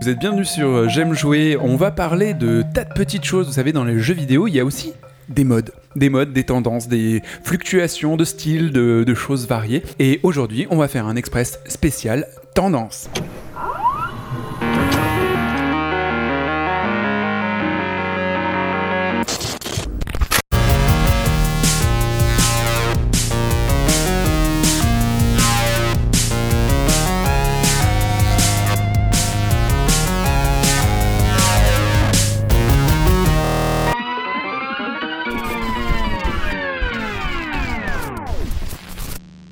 [0.00, 1.56] Vous êtes bienvenue sur euh, J'aime jouer.
[1.60, 3.48] On va parler de tas de petites choses.
[3.48, 4.92] Vous savez, dans les jeux vidéo, il y a aussi
[5.28, 5.72] des modes.
[5.96, 9.82] Des modes, des tendances, des fluctuations de style, de, de choses variées.
[9.98, 13.10] Et aujourd'hui, on va faire un express spécial tendance.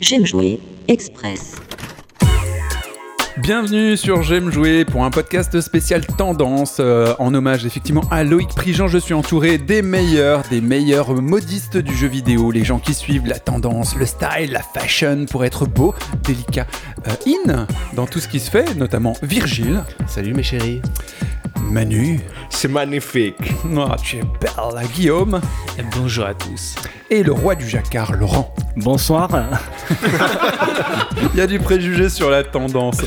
[0.08, 1.56] J'aime jouer Express.
[3.38, 8.50] Bienvenue sur J'aime jouer pour un podcast spécial tendance euh, en hommage effectivement à Loïc
[8.50, 8.86] Prigent.
[8.86, 13.26] Je suis entouré des meilleurs, des meilleurs modistes du jeu vidéo, les gens qui suivent
[13.26, 15.92] la tendance, le style, la fashion pour être beau,
[16.22, 16.68] délicat,
[17.08, 20.82] euh, in dans tout ce qui se fait, notamment Virgile, Salut mes chéris.
[21.62, 22.20] Manu,
[22.50, 23.34] C'est magnifique.
[23.76, 25.40] oh, tu es belle, Guillaume,
[25.98, 26.74] Bonjour à tous.
[27.10, 28.54] et le roi du jacquard, Laurent.
[28.76, 29.28] Bonsoir.
[31.32, 32.98] Il y a du préjugé sur la tendance.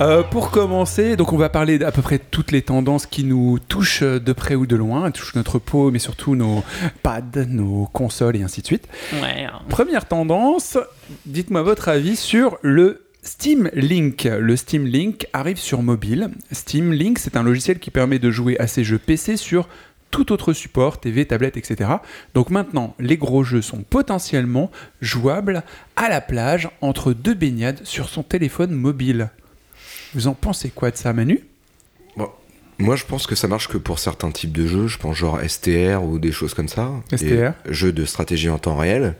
[0.00, 3.58] Euh, pour commencer, donc on va parler d'à peu près toutes les tendances qui nous
[3.68, 6.64] touchent de près ou de loin, elles touchent notre peau, mais surtout nos
[7.02, 8.88] pads, nos consoles et ainsi de suite.
[9.14, 9.46] Ouais.
[9.68, 10.76] Première tendance,
[11.26, 14.24] dites-moi votre avis sur le Steam Link.
[14.24, 16.30] Le Steam Link arrive sur mobile.
[16.50, 19.68] Steam Link, c'est un logiciel qui permet de jouer à ces jeux PC sur
[20.10, 21.90] tout autre support, TV, tablette, etc.
[22.34, 25.62] Donc maintenant, les gros jeux sont potentiellement jouables
[25.96, 29.30] à la plage entre deux baignades sur son téléphone mobile.
[30.14, 31.40] Vous en pensez quoi de ça, Manu?
[32.78, 34.88] Moi, je pense que ça marche que pour certains types de jeux.
[34.88, 36.90] Je pense genre STR ou des choses comme ça.
[37.14, 37.52] STR.
[37.70, 39.14] Jeux de stratégie en temps réel.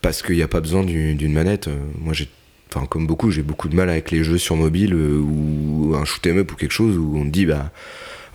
[0.00, 1.68] Parce qu'il n'y a pas besoin du- d'une manette.
[1.98, 2.28] Moi, j'ai.
[2.72, 6.04] Enfin, comme beaucoup, j'ai beaucoup de mal avec les jeux sur mobile euh, ou un
[6.04, 7.70] shoot 'em up ou quelque chose où on te dit, bah.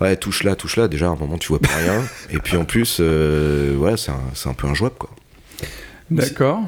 [0.00, 0.88] Ouais, touche là, touche là.
[0.88, 2.02] Déjà, à un moment, tu vois pas rien.
[2.30, 5.10] Et puis en plus, euh, ouais, c'est un, c'est un peu injouable, quoi.
[6.10, 6.60] D'accord.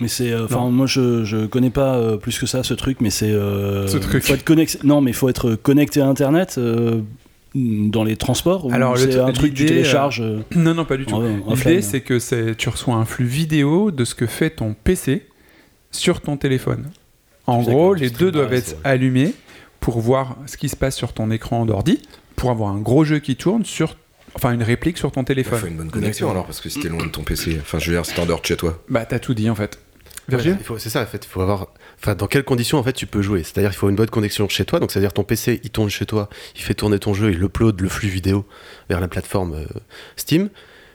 [0.00, 2.98] Mais c'est, euh, enfin, moi je, je connais pas euh, plus que ça ce truc,
[3.00, 3.30] mais c'est.
[3.32, 4.22] euh, Ce truc.
[4.22, 4.78] Faut être connecté.
[4.84, 7.00] Non, mais il faut être connecté à Internet euh,
[7.54, 8.66] dans les transports.
[8.66, 10.20] ou Alors, le c'est un truc que tu télécharges.
[10.20, 11.14] euh, Non, non, pas du tout.
[11.14, 14.50] en- en L'idée, c'est que c'est- tu reçois un flux vidéo de ce que fait
[14.50, 15.26] ton PC
[15.90, 16.90] sur ton téléphone.
[17.46, 19.34] En gros, les deux doivent être allumés
[19.80, 22.02] pour voir ce qui se passe sur ton écran d'ordi,
[22.34, 23.96] pour avoir un gros jeu qui tourne sur,
[24.34, 25.58] enfin, une réplique sur ton Il téléphone.
[25.58, 27.58] faut une bonne connexion alors, parce que si t'es loin de ton PC.
[27.60, 28.82] Enfin, je veux dire, c'est en dehors de chez toi.
[28.88, 29.78] Bah, t'as tout dit en fait.
[30.28, 31.68] Virgile il c'est ça, en fait, il faut avoir.
[32.02, 33.42] Enfin, dans quelles conditions en fait tu peux jouer?
[33.44, 36.04] C'est-à-dire qu'il faut une bonne connexion chez toi, donc c'est-à-dire ton PC il tourne chez
[36.04, 38.44] toi, il fait tourner ton jeu, il upload le flux vidéo
[38.88, 39.64] vers la plateforme euh,
[40.16, 40.50] Steam.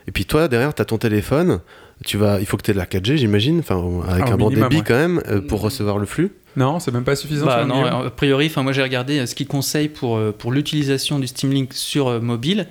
[0.06, 1.60] Et puis toi derrière tu as ton téléphone,
[2.02, 4.36] tu vas, il faut que tu aies de la 4G j'imagine, enfin avec Ah, un
[4.36, 4.82] bon débit ouais.
[4.86, 6.32] quand même euh, pour recevoir le flux.
[6.54, 7.46] Non, c'est même pas suffisant.
[7.46, 10.52] Bah non, a priori, enfin moi j'ai regardé euh, ce qu'ils conseillent pour, euh, pour
[10.52, 12.66] l'utilisation du Steam Link sur mobile,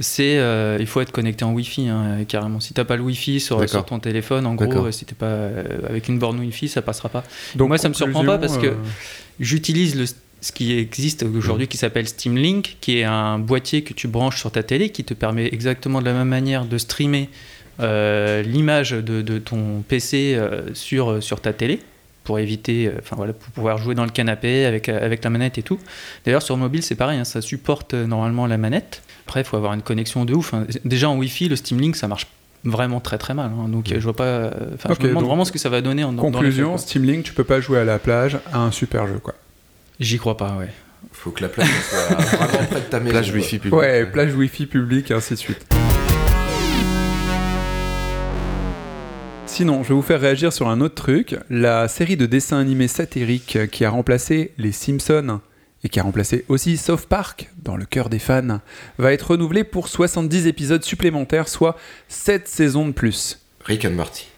[0.00, 2.60] c'est euh, il faut être connecté en Wi-Fi hein, carrément.
[2.60, 6.08] Si t'as pas le Wi-Fi sur, ton téléphone, en gros, si t'es pas euh, avec
[6.08, 7.24] une borne Wi-Fi, ça passera pas.
[7.54, 8.74] Donc, moi, ça me surprend pas parce que- euh,
[9.40, 10.04] J'utilise le
[10.40, 14.40] ce qui existe aujourd'hui qui s'appelle Steam Link, qui est un boîtier que tu branches
[14.40, 17.28] sur ta télé, qui te permet exactement de la même manière de streamer
[17.82, 21.80] euh, l'image de, de ton PC euh, sur, sur ta télé
[22.24, 25.30] pour éviter, euh, enfin voilà, pour pouvoir jouer dans le canapé avec, euh, avec la
[25.30, 25.78] manette et tout.
[26.24, 29.02] D'ailleurs sur mobile c'est pareil, hein, ça supporte euh, normalement la manette.
[29.26, 30.54] Après il faut avoir une connexion de ouf.
[30.54, 30.66] hein.
[30.84, 32.28] Déjà en Wi-Fi le Steam Link ça marche
[32.64, 33.50] vraiment très très mal.
[33.58, 33.68] hein.
[33.68, 35.68] Donc euh, je vois pas, euh, enfin je me demande donc, vraiment ce que ça
[35.68, 36.78] va donner en dans Conclusion.
[36.78, 39.34] Steam Link, tu peux pas jouer à la plage à un super jeu, quoi.
[39.98, 40.68] J'y crois pas, ouais.
[41.10, 43.10] Faut que la plage soit vraiment près de ta maison.
[43.10, 43.32] Plage.
[43.32, 43.74] Wi-Fi public.
[43.74, 45.66] Ouais, plage Wi-Fi publique, et ainsi de suite.
[49.54, 51.36] Sinon, je vais vous faire réagir sur un autre truc.
[51.50, 55.40] La série de dessins animés satiriques qui a remplacé les Simpsons
[55.84, 58.60] et qui a remplacé aussi South Park dans le cœur des fans
[58.96, 61.76] va être renouvelée pour 70 épisodes supplémentaires, soit
[62.08, 63.40] 7 saisons de plus.
[63.66, 64.30] Rick and Morty.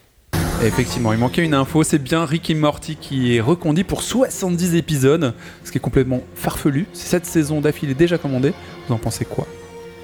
[0.61, 4.75] Effectivement, il manquait une info, c'est bien Rick et Morty qui est reconduit pour 70
[4.75, 5.33] épisodes,
[5.63, 6.87] ce qui est complètement farfelu.
[6.91, 8.51] C'est cette saison d'affilée déjà commandée.
[8.89, 9.47] Vous en pensez quoi?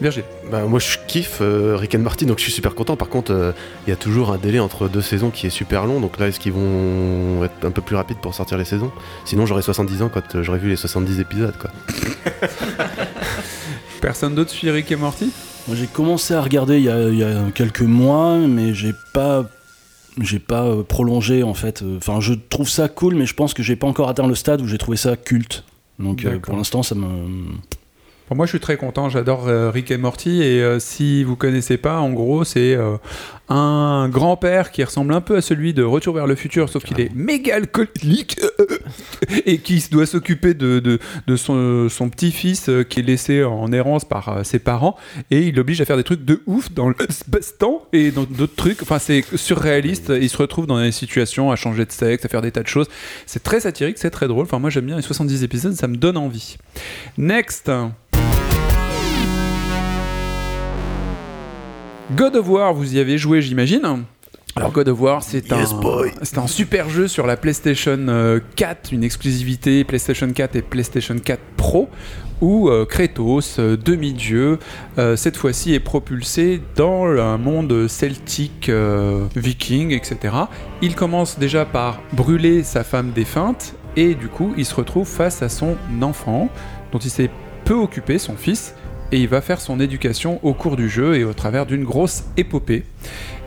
[0.01, 2.95] Virgile Bah, moi je kiffe euh, Rick and Morty donc je suis super content.
[2.95, 3.51] Par contre euh,
[3.86, 6.27] il y a toujours un délai entre deux saisons qui est super long donc là
[6.27, 8.92] est-ce qu'ils vont être un peu plus rapides pour sortir les saisons?
[9.25, 11.69] Sinon j'aurais 70 ans quand euh, j'aurais vu les 70 épisodes quoi.
[14.01, 15.31] Personne d'autre suit Rick et Morty?
[15.68, 18.94] Moi j'ai commencé à regarder il y a, il y a quelques mois, mais j'ai
[19.13, 19.45] pas.
[20.19, 21.83] J'ai pas euh, prolongé en fait.
[21.83, 24.36] Euh, Enfin, je trouve ça cool, mais je pense que j'ai pas encore atteint le
[24.36, 25.63] stade où j'ai trouvé ça culte.
[26.00, 27.07] Donc euh, pour l'instant, ça me.
[28.33, 29.09] Moi, je suis très content.
[29.09, 30.41] J'adore euh, Rick et Morty.
[30.41, 32.95] Et euh, si vous connaissez pas, en gros, c'est euh,
[33.49, 37.01] un grand-père qui ressemble un peu à celui de Retour vers le futur, sauf qu'il
[37.01, 38.39] est méga alcoolique
[39.45, 44.59] et qui doit s'occuper de, de, son, petit-fils qui est laissé en errance par ses
[44.59, 44.95] parents.
[45.29, 48.81] Et il l'oblige à faire des trucs de ouf dans l'espace-temps et dans d'autres trucs.
[48.81, 50.13] Enfin, c'est surréaliste.
[50.21, 52.67] Il se retrouve dans des situations à changer de sexe, à faire des tas de
[52.69, 52.87] choses.
[53.25, 54.45] C'est très satirique, c'est très drôle.
[54.45, 56.55] Enfin, moi, j'aime bien les 70 épisodes, ça me donne envie.
[57.17, 57.69] Next.
[62.15, 64.03] God of War, vous y avez joué, j'imagine.
[64.55, 69.85] Alors God of War, c'est un, super jeu sur la PlayStation euh, 4, une exclusivité
[69.85, 71.87] PlayStation 4 et PlayStation 4 Pro,
[72.41, 74.59] où euh, Kratos, euh, demi-dieu,
[74.97, 80.35] euh, cette fois-ci est propulsé dans un monde celtique, euh, viking, etc.
[80.81, 85.41] Il commence déjà par brûler sa femme défunte, et du coup, il se retrouve face
[85.41, 86.49] à son enfant,
[86.91, 87.29] dont il s'est
[87.63, 88.75] peu occupé, son fils,
[89.11, 92.23] et il va faire son éducation au cours du jeu et au travers d'une grosse
[92.37, 92.83] épopée.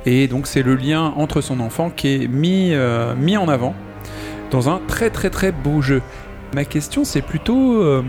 [0.07, 3.75] Et donc c'est le lien entre son enfant qui est mis, euh, en avant
[4.51, 6.03] dans un très très très beau jeu.
[6.55, 7.83] Ma question c'est plutôt...
[7.83, 8.03] euh,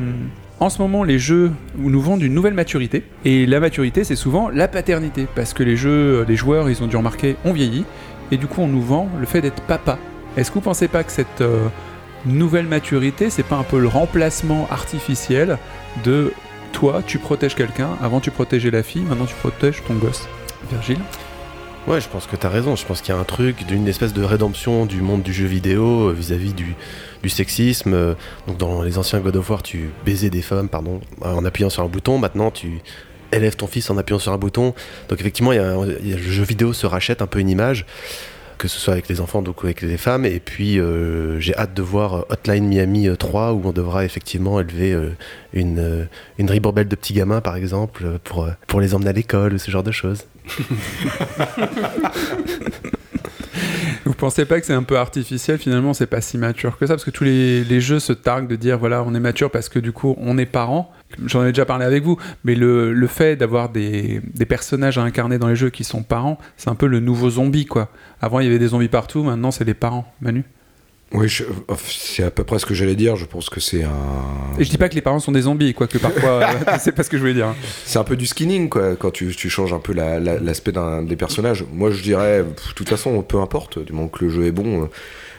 [0.62, 3.04] en ce moment, les jeux nous vendent une nouvelle maturité.
[3.26, 5.28] Et la maturité, c'est souvent la paternité.
[5.36, 7.84] Parce que les jeux, les joueurs, ils ont dû remarquer, on vieillit.
[8.32, 10.00] Et du coup, on nous vend le fait d'être papa.
[10.38, 11.68] Est-ce que vous pensez pas que cette euh,
[12.26, 15.58] nouvelle maturité, c'est pas un peu le remplacement artificiel
[16.06, 16.32] de
[16.76, 20.28] toi, tu protèges quelqu'un, avant tu protégeais la fille, maintenant tu protèges ton gosse
[20.70, 21.00] Virgile
[21.88, 22.76] Ouais, je pense que t'as raison.
[22.76, 25.46] Je pense qu'il y a un truc d'une espèce de rédemption du monde du jeu
[25.46, 26.76] vidéo euh, vis-à-vis du,
[27.30, 27.94] sexisme.
[27.94, 28.14] Euh,
[28.48, 31.84] Donc dans les anciens God of War, tu baisais des femmes, pardon, en appuyant sur
[31.84, 32.18] un bouton.
[32.18, 32.82] Maintenant, tu
[33.32, 34.74] élèves ton fils en appuyant sur un bouton.
[35.08, 37.86] Donc effectivement, le jeu vidéo se rachète un peu une image,
[38.58, 40.26] que ce soit avec les enfants, donc avec les femmes.
[40.26, 44.60] Et puis euh, j'ai hâte de voir Hotline Miami euh, 3, où on devra effectivement
[44.60, 45.10] élever euh,
[45.54, 46.06] une, euh,
[46.38, 49.60] une ribambelle de petits gamins, par exemple, euh, pour, euh, pour les emmener à l'école
[49.60, 50.26] ce genre de choses.
[54.06, 56.94] Vous pensez pas que c'est un peu artificiel finalement C'est pas si mature que ça?
[56.94, 59.80] Parce que tous les, jeux se targuent de dire voilà on est mature parce que
[59.80, 60.92] du coup on est parents.
[61.26, 65.02] J'en ai déjà parlé avec vous, mais le, le fait d'avoir des, des personnages à
[65.02, 67.90] incarner dans les jeux qui sont parents, c'est un peu le nouveau zombie quoi.
[68.22, 70.12] Avant il y avait des zombies partout, maintenant c'est les parents.
[70.22, 70.44] Manu?
[71.12, 71.44] Oui, je-
[71.88, 73.16] c'est à peu près ce que j'allais dire.
[73.16, 73.90] Je pense que c'est un.
[74.60, 77.04] Et je dis pas que les parents sont des zombies, quoique parfois euh, c'est pas
[77.04, 77.48] ce que je voulais dire.
[77.48, 77.56] hein.
[77.86, 80.74] C'est un peu du skinning, quoi, quand tu, tu changes un peu la- la- l'aspect
[81.04, 81.64] des personnages.
[81.72, 84.84] Moi, je dirais, de toute façon, peu importe, du moment que le jeu est bon.
[84.84, 84.88] euh,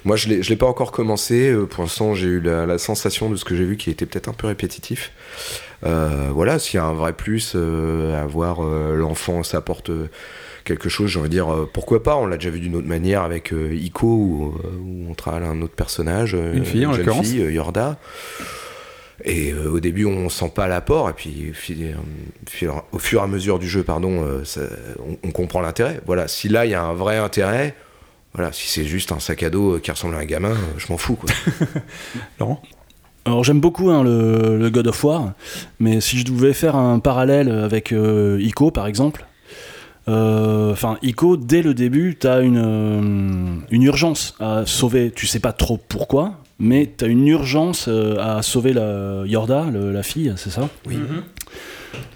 [0.04, 1.50] Moi, je l'ai pas encore commencé.
[1.50, 4.06] euh, Pour l'instant, j'ai eu la, la sensation de ce que j'ai vu qui était
[4.06, 5.12] peut-être un peu répétitif.
[5.84, 9.90] Euh, voilà, s'il y a un vrai plus euh, à voir euh, l'enfant, ça apporte
[9.90, 10.08] euh,
[10.66, 12.86] quelque chose, j'ai envie de dire, euh, pourquoi pas On l'a déjà vu d'une autre
[12.88, 16.84] manière avec euh, Ico, où, euh, où on travaille un autre personnage, euh, Une fille,
[16.84, 17.26] en jeune l'occurrence.
[17.28, 17.96] fille, euh, Yorda.
[19.24, 21.52] Et euh, au début, on sent pas l'apport, et puis
[22.92, 24.60] au fur et à mesure du jeu, pardon, euh, ça-
[25.08, 26.00] on, on comprend l'intérêt.
[26.04, 27.74] Voilà, si là il y a un vrai intérêt,
[28.34, 30.98] voilà, si c'est juste un sac à dos qui ressemble à un gamin, je m'en
[30.98, 31.14] fous.
[31.16, 31.30] Quoi.
[32.40, 32.60] Laurent?
[33.24, 35.32] Alors j'aime beaucoup hein, le, le God of War,
[35.80, 39.26] mais si je devais faire un parallèle avec euh, Ico par exemple, euh,
[40.08, 45.53] enfin Ico dès le début t'as une, euh, une urgence à sauver, tu sais pas
[45.53, 50.50] trop pourquoi, mais t'as une urgence euh, à sauver la Yorda, le- la fille, c'est
[50.50, 50.69] ça?
[50.87, 50.97] Oui.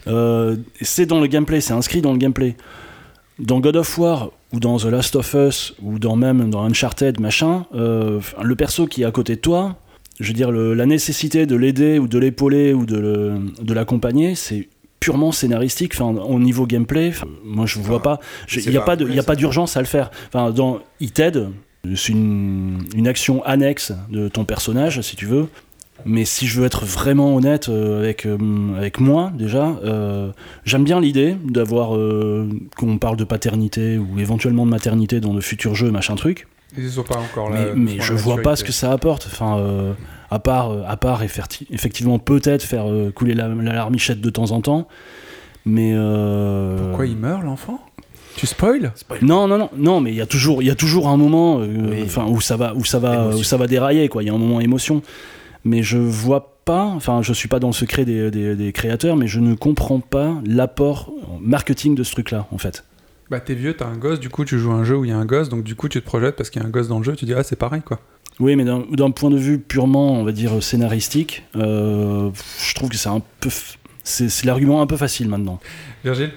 [0.09, 2.57] Euh, c'est dans le gameplay, c'est inscrit dans le gameplay.
[3.39, 7.21] Dans God of War ou dans The Last of Us ou dans même dans Uncharted
[7.21, 9.77] machin, euh, le perso qui est à côté de toi,
[10.19, 13.75] je veux dire le- la nécessité de l'aider ou de l'épauler ou de, le- de
[13.75, 14.69] l'accompagner, c'est
[15.01, 15.93] purement scénaristique.
[15.95, 17.13] Enfin, au niveau gameplay,
[17.45, 19.81] moi je vois pas, je- c'est il n'y a pas pas a pas d'urgence à
[19.81, 20.11] le faire.
[20.29, 20.79] Enfin, dans
[21.13, 21.49] t'aide,
[21.97, 25.49] c'est une, une action annexe de ton personnage si tu veux.
[26.07, 28.39] Mais si je veux être vraiment honnête euh, avec, euh,
[28.75, 30.31] avec moi, déjà, euh,
[30.65, 35.43] j'aime bien l'idée d'avoir euh, qu'on parle de paternité ou éventuellement de maternité dans de
[35.43, 36.47] futurs jeux, machin truc.
[36.79, 37.73] Ils sont pas encore Mais, là.
[37.77, 39.29] mais je vois pas ce que ça apporte.
[39.31, 39.93] Enfin, euh,
[40.31, 44.51] à part, euh, à part effectivement peut-être faire euh, couler la, la larmichette de temps
[44.53, 44.89] en temps.
[45.65, 47.81] Mais euh, Pourquoi il meurt l'enfant?
[48.37, 48.93] Tu spoil?
[49.23, 51.59] Non, non, non, non, mais il y a toujours, il y a toujours un moment,
[51.61, 53.41] euh, où ça va, où ça va, Émotion.
[53.41, 54.23] où ça va dérailler, quoi.
[54.23, 55.03] Il y a un moment émotion.
[55.65, 59.17] Mais je vois pas, enfin, je suis pas dans le secret des, des- des créateurs,
[59.17, 62.85] mais je ne comprends pas l'apport marketing de ce truc-là, en fait.
[63.31, 65.11] Bah t'es vieux, t'as un gosse, du coup tu joues à un jeu où il
[65.11, 66.71] y a un gosse, donc du coup tu te projettes parce qu'il y a un
[66.71, 68.01] gosse dans le jeu, tu dis ah c'est pareil quoi.
[68.39, 72.31] Oui, mais d'un point de vue purement, on va dire, scénaristique, euh,
[72.67, 73.51] je trouve que c'est un peu,
[74.03, 75.61] c'est l'argument un peu facile maintenant.
[76.05, 76.31] Virgile?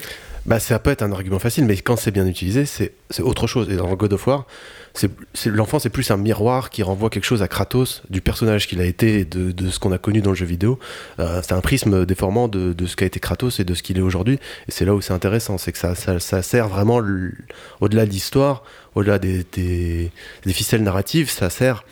[0.45, 3.69] Bah, ça peut être un argument facile, mais quand c'est bien utilisé, c'est autre chose.
[3.69, 4.45] Et dans God of War,
[5.45, 8.85] l'enfant, c'est plus un miroir qui renvoie quelque chose à Kratos, du personnage qu'il a
[8.85, 10.79] été et de, de ce qu'on a connu dans le jeu vidéo.
[11.19, 13.97] Euh, c'est un prisme déformant de, de ce qu'a été Kratos et de ce qu'il
[13.97, 14.37] est aujourd'hui.
[14.67, 17.01] Et c'est là où c'est intéressant, c'est que ça, ça, ça sert vraiment,
[17.79, 18.63] au-delà de l'histoire,
[18.95, 20.11] au-delà des, des,
[20.45, 21.85] des ficelles narratives, ça sert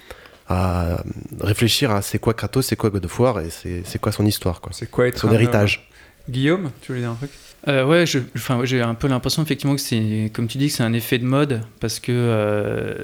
[0.50, 1.02] à
[1.40, 4.60] réfléchir à c'est quoi Kratos, c'est quoi God of War et c'est quoi son histoire,
[4.60, 4.74] quoi.
[4.74, 5.90] C'est quoi être son un héritage.
[6.30, 7.32] Guillaume, tu voulais dire un truc?
[7.68, 10.68] Euh, ouais, je- enfin, ouais, j'ai un peu l'impression effectivement que c'est, comme tu dis,
[10.68, 12.96] que c'est un effet de mode parce que, euh,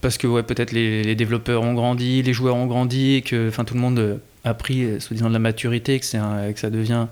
[0.00, 3.48] parce que ouais, peut-être les, les développeurs ont grandi, les joueurs ont grandi, et que,
[3.48, 6.18] enfin, tout le monde a pris, euh, soi-disant, de la maturité, que c'est
[6.52, 7.06] que ça devient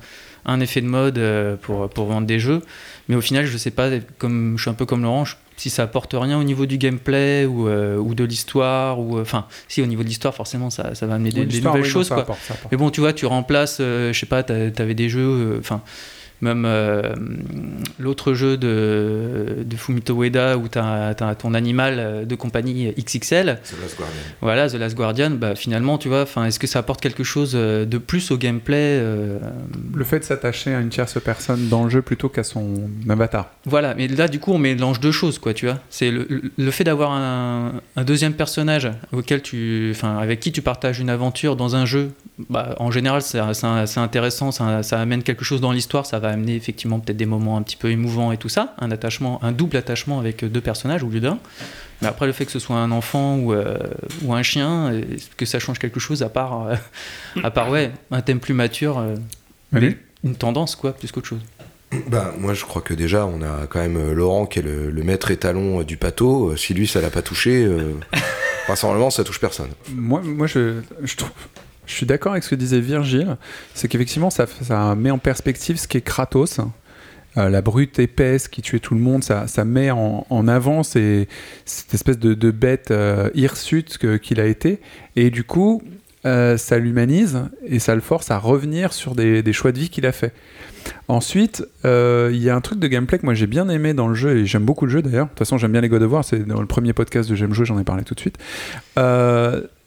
[0.47, 2.63] un effet de mode euh, pour, pour vendre des jeux.
[3.09, 5.69] Mais au final, je sais pas, comme je suis un peu comme Laurent, je- si
[5.71, 9.47] ça apporte rien au niveau du gameplay ou, euh, ou de l'histoire ou, euh, enfin,
[9.69, 12.09] si au niveau de l'histoire, forcément, ça, ça va amener des, nouvelles oui, non, choses,
[12.09, 12.23] ça quoi.
[12.25, 12.73] apporte, ça apporte.
[12.73, 15.83] Mais bon, tu vois, tu remplaces, euh, je sais pas, t'a- t'avais des jeux, enfin,
[16.41, 17.15] même euh,
[17.99, 23.59] l'autre jeu de, de Fumito Ueda où t'as as ton animal euh, de compagnie XXL,
[23.63, 24.17] C'est Last Guardian.
[24.41, 27.53] voilà, The Last Guardian, bah finalement, tu vois, enfin, est-ce que ça apporte quelque chose
[27.55, 29.39] euh, de plus au gameplay euh,
[29.95, 33.51] Le fait de s'attacher à une tierce personne dans le jeu plutôt qu'à son avatar.
[33.67, 35.79] Voilà, mais là, du coup, on mélange deux choses, quoi, tu vois.
[35.91, 41.01] C'est le, le fait d'avoir un, un deuxième personnage auquel tu, avec qui tu partages
[41.01, 42.11] une aventure dans un jeu.
[42.49, 43.39] Bah, en général, c'est
[43.99, 47.57] intéressant, ça, ça amène quelque chose dans l'histoire, ça va amener effectivement peut-être des moments
[47.57, 51.03] un petit peu émouvants et tout ça, un attachement, un double attachement avec deux personnages
[51.03, 51.39] au lieu d'un.
[52.03, 53.77] Mais après, le fait que ce soit un enfant ou, euh,
[54.23, 56.75] ou un chien, est-ce que ça change quelque chose à part, euh,
[57.43, 59.15] à part ouais, un thème plus mature, euh,
[60.25, 61.41] une tendance, quoi, plus qu'autre chose?
[62.09, 65.03] Bah, moi, je crois que déjà, on a quand même Laurent qui est le, le
[65.03, 66.57] maître étalon du pâteau.
[66.57, 67.95] Si lui, ça l'a pas touché, euh,
[68.67, 69.71] vraisemblablement, ça touche personne.
[69.93, 71.33] Moi, moi je, je, trouve-
[71.91, 73.37] je suis d'accord avec ce que disait Virgile.
[73.75, 74.47] C'est qu'effectivement, ça,
[74.95, 76.61] met en perspective ce qu'est Kratos.
[77.37, 81.29] Euh, la brute épaisse qui tuait tout le monde, ça, met en, en avant cette
[81.93, 84.81] espèce de, bête euh, hirsute qu'il a été.
[85.17, 85.83] Et du coup,
[86.27, 90.07] euh, ça l'humanise et ça le force à revenir sur des, choix de vie qu'il
[90.07, 90.35] a fait.
[91.09, 94.09] Ensuite, euh, il y a un truc de gameplay que moi j'ai bien aimé dans
[94.09, 95.27] le jeu, et j'aime beaucoup le jeu d'ailleurs.
[95.27, 97.35] De toute façon, j'aime bien les God of War, c'est dans le premier podcast de
[97.35, 98.39] J'aime jouer, j'en ai parlé tout de suite.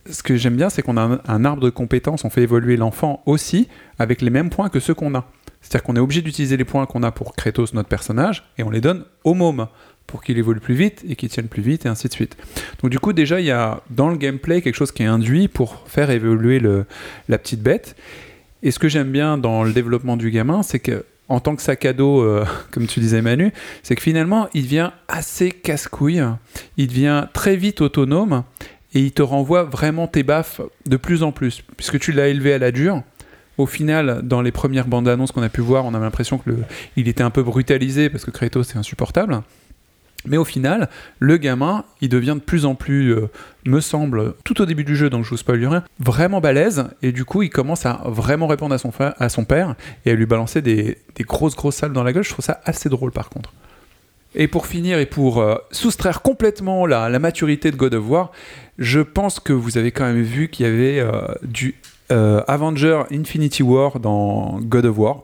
[0.09, 3.21] Ce que j'aime bien, c'est qu'on a un, arbre de compétences, on fait évoluer l'enfant
[3.25, 3.67] aussi
[3.99, 5.25] avec les mêmes points que ceux qu'on a.
[5.61, 8.69] C'est-à-dire qu'on est obligé d'utiliser les points qu'on a pour Kratos, notre personnage, et on
[8.69, 9.67] les donne au môme
[10.07, 12.35] pour qu'il évolue plus vite et qu'il tienne plus vite, et ainsi de suite.
[12.81, 15.47] Donc du coup, déjà, il y a dans le gameplay quelque chose qui est induit
[15.47, 16.59] pour faire évoluer
[17.29, 17.95] la petite bête.
[18.61, 21.61] Et ce que j'aime bien dans le développement du gamin, c'est que en tant que
[21.61, 26.23] sac à dos, euh, comme tu disais Manu, c'est que finalement, il devient assez casse-couille,
[26.77, 28.43] il devient très vite autonome,
[28.93, 32.53] et il te renvoie vraiment tes baffes de plus en plus, puisque tu l'as élevé
[32.53, 33.01] à la dure.
[33.57, 36.51] Au final, dans les premières bandes annonces qu'on a pu voir, on a l'impression que
[36.95, 39.41] il était un peu brutalisé parce que Kratos c'est insupportable.
[40.25, 43.29] Mais au final, le gamin, il devient de plus en plus, euh,
[43.65, 47.11] me semble, tout au début du jeu, donc je vous spoil rien, vraiment balèze, et
[47.11, 50.25] du coup, il commence à vraiment répondre à son, à son père et à lui
[50.25, 52.23] balancer des, des grosses, grosses salles dans la gueule.
[52.23, 53.51] Je trouve ça assez drôle par contre.
[54.35, 58.31] Et pour finir, et pour euh, soustraire complètement la, maturité de God of War,
[58.77, 61.75] je pense que vous avez quand même vu qu'il y avait euh, du
[62.11, 65.23] euh, Avenger Infinity War dans God of War.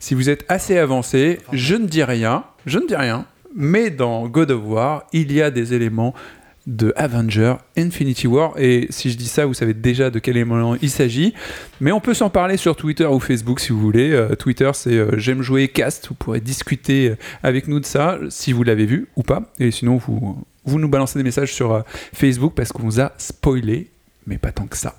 [0.00, 4.26] Si vous êtes assez avancé, je ne dis rien, je ne dis rien, mais dans
[4.26, 6.14] God of War, il y a des éléments
[6.70, 8.54] de Avenger Infinity War.
[8.56, 11.34] Et si je dis ça, vous savez déjà de quel élément il s'agit.
[11.80, 14.12] Mais on peut s'en parler sur Twitter ou Facebook si vous voulez.
[14.12, 16.08] Euh, Twitter, c'est euh, J'aime jouer cast.
[16.08, 19.52] Vous pourrez discuter euh, avec nous de ça, si vous l'avez vu ou pas.
[19.58, 21.84] Et sinon, vous, vous nous balancez des messages sur
[22.14, 23.90] Facebook parce qu'on vous a spoilé,
[24.26, 24.94] mais pas tant que ça.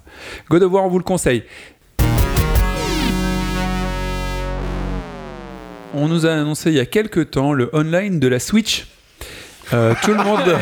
[0.50, 1.44] God of War, on vous le conseille.
[5.94, 8.88] On nous a annoncé il y a quelques temps le online de la Switch.
[9.74, 10.58] Euh, tout le monde.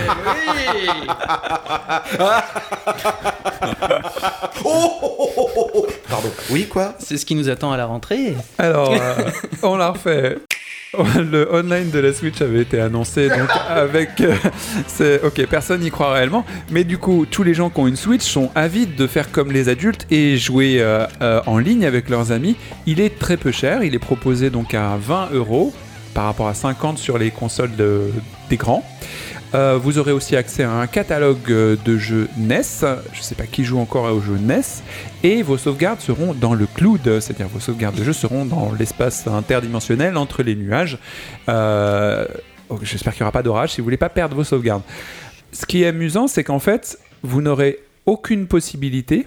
[6.10, 6.30] Pardon.
[6.50, 8.36] Oui, quoi C'est ce qui nous attend à la rentrée.
[8.58, 9.30] Alors, euh,
[9.64, 10.38] on l'a refait.
[11.16, 14.34] Le online de la Switch avait été annoncé donc avec euh,
[14.88, 17.96] c'est ok personne n'y croit réellement mais du coup tous les gens qui ont une
[17.96, 22.10] Switch sont avides de faire comme les adultes et jouer euh, euh, en ligne avec
[22.10, 22.56] leurs amis
[22.88, 25.72] il est très peu cher il est proposé donc à 20 euros
[26.16, 28.12] par rapport à 50 sur les consoles de-
[28.50, 28.84] des grands
[29.56, 32.62] Euh, vous aurez aussi accès à un catalogue euh, de jeux NES.
[32.82, 34.62] Je ne sais pas qui joue encore aux jeux NES.
[35.24, 39.26] Et vos sauvegardes seront dans le cloud, c'est-à-dire vos sauvegardes de jeux seront dans l'espace
[39.26, 41.00] interdimensionnel entre les nuages.
[41.50, 42.28] Euh,
[42.70, 44.84] oh, J'espère qu'il n'y aura pas d'orage si vous voulez pas perdre vos sauvegardes.
[45.52, 49.26] Ce qui est amusant, c'est qu'en fait, vous n'aurez aucune possibilité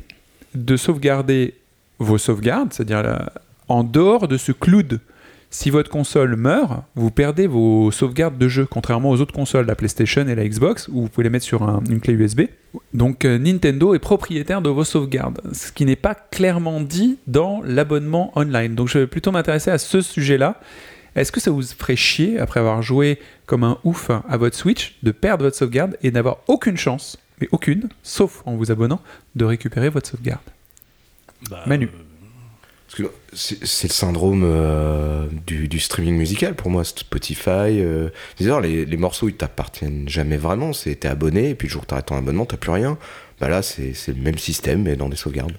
[0.54, 1.54] de sauvegarder
[1.98, 3.18] vos sauvegardes, c'est-à-dire euh,
[3.66, 5.00] en dehors de ce cloud.
[5.54, 9.74] Si votre console meurt, vous perdez vos sauvegardes de jeu, contrairement aux autres consoles, la
[9.74, 12.42] PlayStation et la Xbox, où vous pouvez les mettre sur un- une clé USB.
[12.94, 17.60] Donc euh, Nintendo est propriétaire de vos sauvegardes, ce qui n'est pas clairement dit dans
[17.66, 18.74] l'abonnement online.
[18.74, 20.58] Donc je vais plutôt m'intéresser à ce sujet-là.
[21.16, 24.96] Est-ce que ça vous ferait chier, après avoir joué comme un ouf à votre Switch,
[25.02, 29.02] de perdre votre sauvegarde et n'avoir aucune chance, mais aucune, sauf en vous abonnant,
[29.36, 30.40] de récupérer votre sauvegarde?
[31.50, 31.90] Bah, Manu.
[32.94, 37.80] Parce que c'est le syndrome euh, du, du streaming musical pour moi, Spotify.
[37.80, 40.72] Euh, les, les morceaux ils t'appartiennent jamais vraiment.
[40.74, 42.98] C'est t'es abonné et puis le jour où t'arrêtes ton abonnement, t'as plus rien.
[43.40, 45.52] Bah là, c'est le même système mais dans des sauvegardes.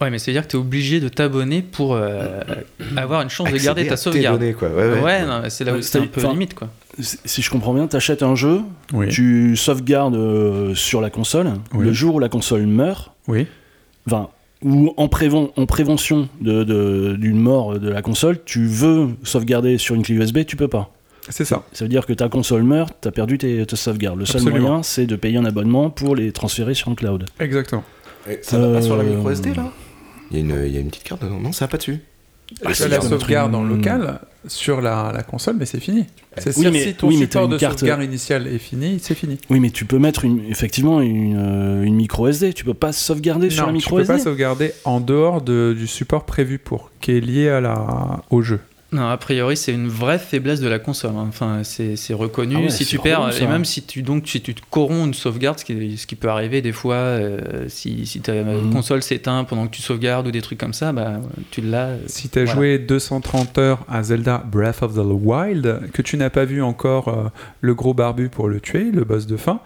[0.00, 2.40] Ouais, mais c'est-à-dire que tu es obligé de t'abonner pour euh,
[2.96, 4.38] avoir une chance de garder ta tes sauvegarde.
[4.38, 4.68] données, quoi.
[4.68, 5.26] Ouais, Ouais, ouais.
[5.26, 6.68] non, mais c'est là où Ouais, c'est un peu limite, quoi.
[7.00, 8.60] Si je comprends bien, t'achètes un jeu,
[8.92, 9.08] Oui.
[9.08, 11.50] tu sauvegardes euh, sur la console.
[11.74, 11.84] Oui.
[11.86, 13.46] Le jour où la console meurt, Oui.
[14.06, 14.28] enfin,
[14.62, 19.78] ou en, préven- en prévention de- de- d'une mort de la console, tu veux sauvegarder
[19.78, 20.90] sur une clé USB, tu peux pas.
[21.28, 21.64] C'est ça.
[21.72, 24.18] Ça veut dire que ta console meurt, t'as perdu tes, tes sauvegardes.
[24.20, 24.68] Le seul Absolument.
[24.68, 27.24] moyen, c'est de payer un abonnement pour les transférer sur un cloud.
[27.40, 27.82] Exactement.
[28.30, 29.72] Et Ça va pas sur la Euh, micro SD là?
[30.30, 31.76] Il y, a une, il y a une petite carte dedans Non, ça va pas
[31.78, 31.98] dessus.
[32.64, 36.04] Ah, Tu as la sauvegarde en local sur la, la console, mais c'est fini.
[36.38, 39.38] C'est Oui, si ton oui, support de carte- sauvegarde initial est fini, c'est fini.
[39.50, 42.52] Oui, mais tu peux mettre une, effectivement une, euh, une micro SD.
[42.52, 44.12] Tu peux pas sauvegarder sur la non, tu micro peux SD.
[44.14, 48.42] pas sauvegarder en dehors de- du support prévu pour, qui est lié à la, au
[48.42, 48.60] jeu.
[48.92, 51.10] Non, a priori, c'est une vraie faiblesse de la console.
[51.16, 51.26] hein.
[51.28, 52.54] Enfin, c'est reconnu.
[52.56, 55.12] Ah ouais, si tu perds, et même si tu donc si tu te corromps une
[55.12, 58.72] sauvegarde, ce qui, ce qui peut arriver des fois, euh, si, si ta Mhm.
[58.72, 61.88] console s'éteint pendant que tu sauvegardes ou des trucs comme ça, bah tu l'as.
[61.88, 62.54] euh, Si tu as Voilà.
[62.56, 67.08] joué 230 heures à Zelda Breath of the Wild, que tu n'as pas vu encore
[67.08, 67.28] euh,
[67.60, 69.58] le gros barbu pour le tuer, le boss de fin,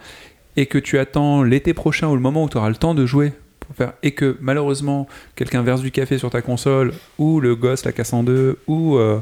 [0.56, 3.04] et que tu attends l'été prochain ou le moment où tu auras le temps de
[3.04, 3.32] jouer
[3.74, 7.92] faire, et que malheureusement quelqu'un verse du café sur ta console, ou le gosse la
[7.92, 9.20] casse en deux, ou euh,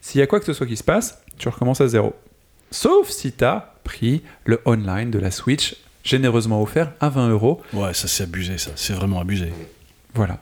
[0.00, 2.14] s'il y a quoi que ce soit qui se passe, tu recommences à zéro.
[2.70, 7.62] Sauf si tu as pris le online de la Switch généreusement offert à 20 euros.
[7.72, 8.70] Ouais, ça c'est abusé, ça.
[8.76, 9.52] C'est vraiment abusé.
[10.14, 10.38] Voilà.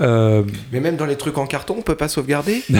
[0.00, 0.42] Euh,
[0.72, 2.62] Mais même dans les trucs en carton, on peut pas sauvegarder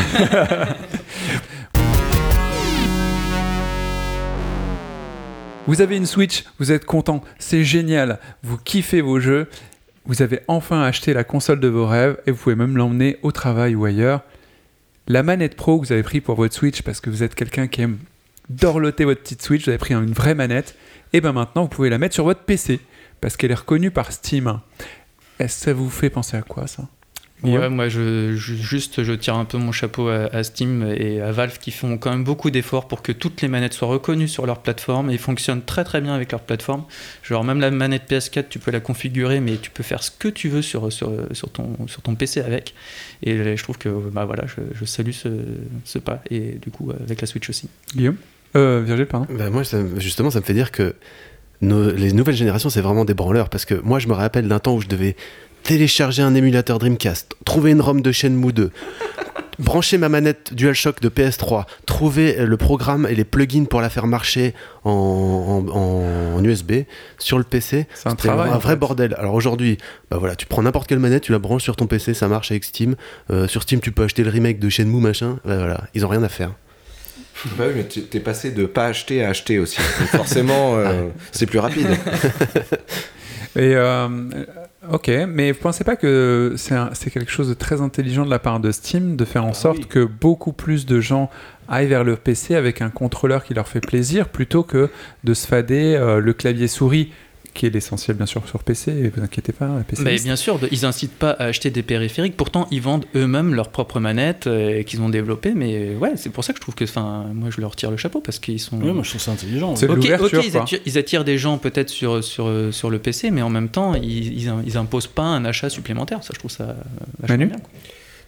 [5.68, 9.48] Vous avez une Switch, vous êtes content, c'est génial, vous kiffez vos jeux,
[10.06, 13.30] vous avez enfin acheté la console de vos rêves et vous pouvez même l'emmener au
[13.30, 14.22] travail ou ailleurs.
[15.06, 17.68] La manette pro que vous avez pris pour votre Switch parce que vous êtes quelqu'un
[17.68, 17.98] qui aime
[18.48, 20.76] dorloter votre petite Switch, vous avez pris une vraie manette,
[21.12, 22.80] et bien maintenant vous pouvez la mettre sur votre PC
[23.20, 24.58] parce qu'elle est reconnue par Steam.
[25.38, 26.88] Est-ce que ça vous fait penser à quoi ça?
[27.44, 31.20] Ouais, moi, je, je- juste, je tire un peu mon chapeau à, à Steam et
[31.20, 34.28] à Valve qui font quand même beaucoup d'efforts pour que toutes les manettes soient reconnues
[34.28, 36.84] sur leur plateforme et fonctionnent très très bien avec leur plateforme.
[37.22, 40.28] Genre, même la manette PS4, tu peux la configurer, mais tu peux faire ce que
[40.28, 42.74] tu veux sur, sur, sur, ton, sur ton PC avec.
[43.22, 45.28] Et je trouve que bah, voilà, je, je salue ce,
[45.84, 46.22] ce pas.
[46.30, 47.68] Et du coup, avec la Switch aussi.
[47.96, 48.16] Guillaume
[48.54, 50.94] euh, Virgile, pardon Bah, moi, ça justement, ça me fait dire que
[51.60, 53.48] nos- les nouvelles générations, c'est vraiment des branleurs.
[53.48, 55.16] Parce que moi, je me rappelle d'un temps où je devais
[55.62, 58.70] télécharger un émulateur Dreamcast, trouver une ROM de Shenmue 2,
[59.58, 63.88] brancher ma manette DualShock de PS3, trouver euh, le programme et les plugins pour la
[63.90, 66.72] faire marcher en, en- en USB
[67.18, 67.86] sur le PC.
[67.94, 68.50] C'est un travail.
[68.50, 68.76] vrai fait.
[68.76, 69.14] bordel.
[69.18, 69.78] Alors aujourd'hui,
[70.10, 72.50] bah voilà, tu prends n'importe quelle manette, tu la branches sur ton PC, ça marche
[72.50, 72.96] avec Steam.
[73.30, 75.38] Euh, sur Steam, tu peux acheter le remake de Shenmue, machin.
[75.44, 76.50] Bah voilà, ils ont rien à faire.
[77.56, 79.78] Bah oui, mais tu- t'es passé de pas acheter à acheter aussi.
[80.00, 81.86] Donc forcément, euh, c'est plus rapide.
[83.56, 84.08] Et euh,
[84.90, 88.60] ok, mais vous pensez pas que c'est quelque chose de très intelligent de la part
[88.60, 89.86] de Steam de faire en sorte oui.
[89.88, 91.30] que beaucoup plus de gens
[91.68, 94.90] aillent vers leur PC avec un contrôleur qui leur fait plaisir plutôt que
[95.24, 97.12] de se fader euh, le clavier souris
[97.54, 98.90] qui est l'essentiel bien sûr sur PC.
[98.92, 100.02] Et vous inquiétez pas, PC.
[100.02, 102.36] Mais bien sûr, ils incitent pas à acheter des périphériques.
[102.36, 105.52] Pourtant, ils vendent eux-mêmes leurs propres manettes euh, qu'ils ont développées.
[105.54, 107.96] Mais ouais, c'est pour ça que je trouve que, enfin, moi, je leur tire le
[107.96, 108.80] chapeau parce qu'ils sont.
[108.80, 109.76] Ouais, moi je trouve ça intelligent.
[109.76, 109.94] C'est ouais.
[109.94, 110.62] de Ok, l'ouverture, ok, ils, quoi.
[110.62, 113.94] attirent, ils attirent des gens peut-être sur, sur, sur le PC, mais en même temps,
[113.94, 116.22] ils, ils, ils imposent pas un achat supplémentaire.
[116.22, 116.74] Ça, je trouve ça euh,
[117.20, 117.58] vachement Manu bien.
[117.58, 117.68] quoi.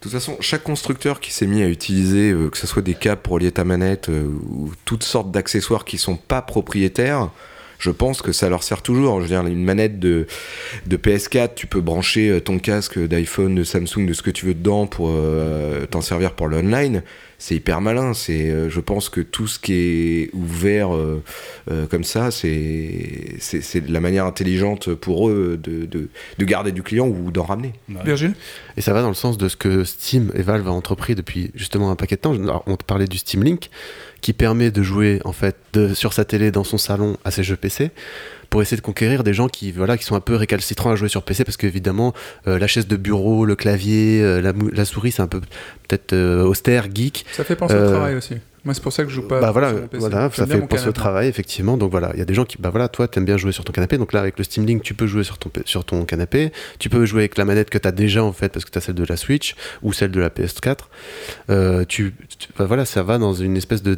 [0.04, 2.92] De toute façon, chaque constructeur qui s'est mis à utiliser, euh, que ce soit des
[2.94, 7.30] câbles pour lier ta manette euh, ou toutes sortes d'accessoires qui sont pas propriétaires,
[7.84, 9.20] je pense que ça leur sert toujours.
[9.20, 10.26] Je veux une manette de,
[10.86, 14.46] de PS4, tu peux brancher euh, ton casque d'iPhone, de Samsung, de ce que tu
[14.46, 17.02] veux dedans pour euh, t'en servir pour l'online.
[17.44, 18.14] C'est hyper malin.
[18.14, 21.22] C'est, euh, je pense que tout ce qui est ouvert euh,
[21.70, 26.72] euh, comme ça, c'est, c'est, c'est la manière intelligente pour eux de, de, de garder
[26.72, 27.74] du client ou d'en ramener.
[28.02, 28.32] Virgile?
[28.78, 31.50] Et ça va dans le sens de ce que Steam et Valve a entrepris depuis
[31.54, 32.32] justement un paquet de temps.
[32.32, 33.68] Alors, on te parlait du Steam Link
[34.22, 37.42] qui permet de jouer en fait de, sur sa télé dans son salon à ses
[37.42, 37.90] jeux PC
[38.50, 41.08] pour essayer de conquérir des gens qui voilà qui sont un peu récalcitrants à jouer
[41.08, 42.12] sur PC parce qu'évidemment
[42.46, 45.40] euh, la chaise de bureau, le clavier, euh, la, la souris c'est un peu
[45.88, 47.24] peut-être euh, austère, geek.
[47.32, 48.34] Ça fait penser Euh, au travail aussi.
[48.64, 49.40] Moi, c'est pour ça que je joue pas.
[49.40, 49.98] bah voilà, sur mon PC.
[50.00, 51.76] voilà ça fait penser au travail effectivement.
[51.76, 53.62] Donc voilà, il y a des gens qui bah voilà, toi t'aimes bien jouer sur
[53.64, 53.98] ton canapé.
[53.98, 56.50] Donc là avec le Steam Link, tu peux jouer sur ton sur ton canapé.
[56.78, 58.78] Tu peux jouer avec la manette que tu as déjà en fait parce que tu
[58.78, 60.76] as celle de la Switch ou celle de la PS4.
[61.50, 63.94] Euh, tu, tu- bah voilà, ça va dans une espèce de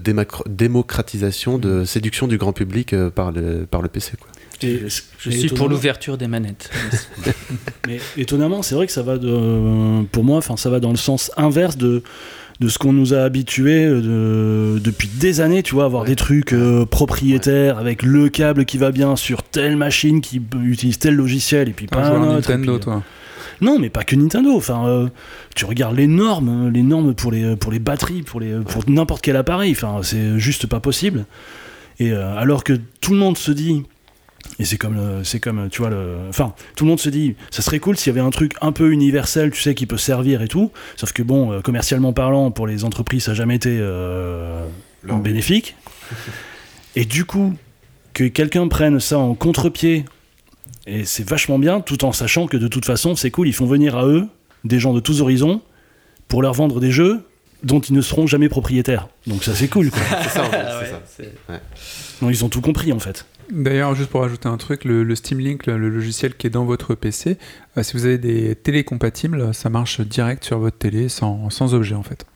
[0.48, 4.28] démocratisation de séduction du grand public euh, par le par le PC quoi.
[4.62, 4.84] Et-
[5.18, 6.70] Je et suis pour l'ouverture des manettes.
[7.86, 10.96] Mais étonnamment, c'est vrai que ça va de, pour moi, enfin, ça va dans le
[10.96, 12.02] sens inverse de
[12.60, 16.52] de ce qu'on nous a habitués de, depuis des années, tu vois, avoir des trucs
[16.52, 21.68] euh, propriétaires avec le câble qui va bien sur telle machine qui utilise tel logiciel
[21.68, 23.02] et puis pas un autre, et Nintendo, puis, toi.
[23.60, 24.54] Non, mais pas que Nintendo.
[24.56, 25.08] Enfin, euh,
[25.54, 29.22] tu regardes les normes, les normes pour les pour les batteries, pour les pour n'importe
[29.22, 29.72] quel appareil.
[29.72, 31.24] Enfin, c'est juste pas possible.
[31.98, 33.84] Et euh, alors que tout le monde se dit,
[34.58, 37.62] et c'est comme c'est comme tu vois le, enfin, tout le monde se dit, ça
[37.62, 40.42] serait cool s'il y avait un truc un peu universel, tu sais, qui peut servir
[40.42, 40.70] et tout.
[40.96, 44.64] Sauf que bon, euh, commercialement parlant, pour les entreprises, ça n'a jamais été euh,
[45.04, 45.76] bénéfique.
[46.94, 47.54] Et du coup,
[48.14, 50.04] que quelqu'un prenne ça en contre-pied
[50.86, 53.66] et c'est vachement bien, tout en sachant que de toute façon, c'est cool, ils font
[53.66, 54.26] venir à eux
[54.64, 55.60] des gens de tous horizons
[56.28, 57.24] pour leur vendre des jeux
[57.62, 59.08] dont ils ne seront jamais propriétaires.
[59.26, 59.90] Donc ça, c'est cool.
[59.90, 60.00] Quoi.
[60.22, 61.60] C'est ça, en fait, Ah c'est ça.
[62.20, 63.26] Donc ils ont tout compris en fait.
[63.50, 66.94] D'ailleurs, juste pour ajouter un truc, le, Steam Link, le, logiciel qui est dans votre
[66.94, 67.38] PC,
[67.76, 71.94] euh, si vous avez des télés compatibles, ça marche direct sur votre télé sans objet
[71.94, 72.26] en fait.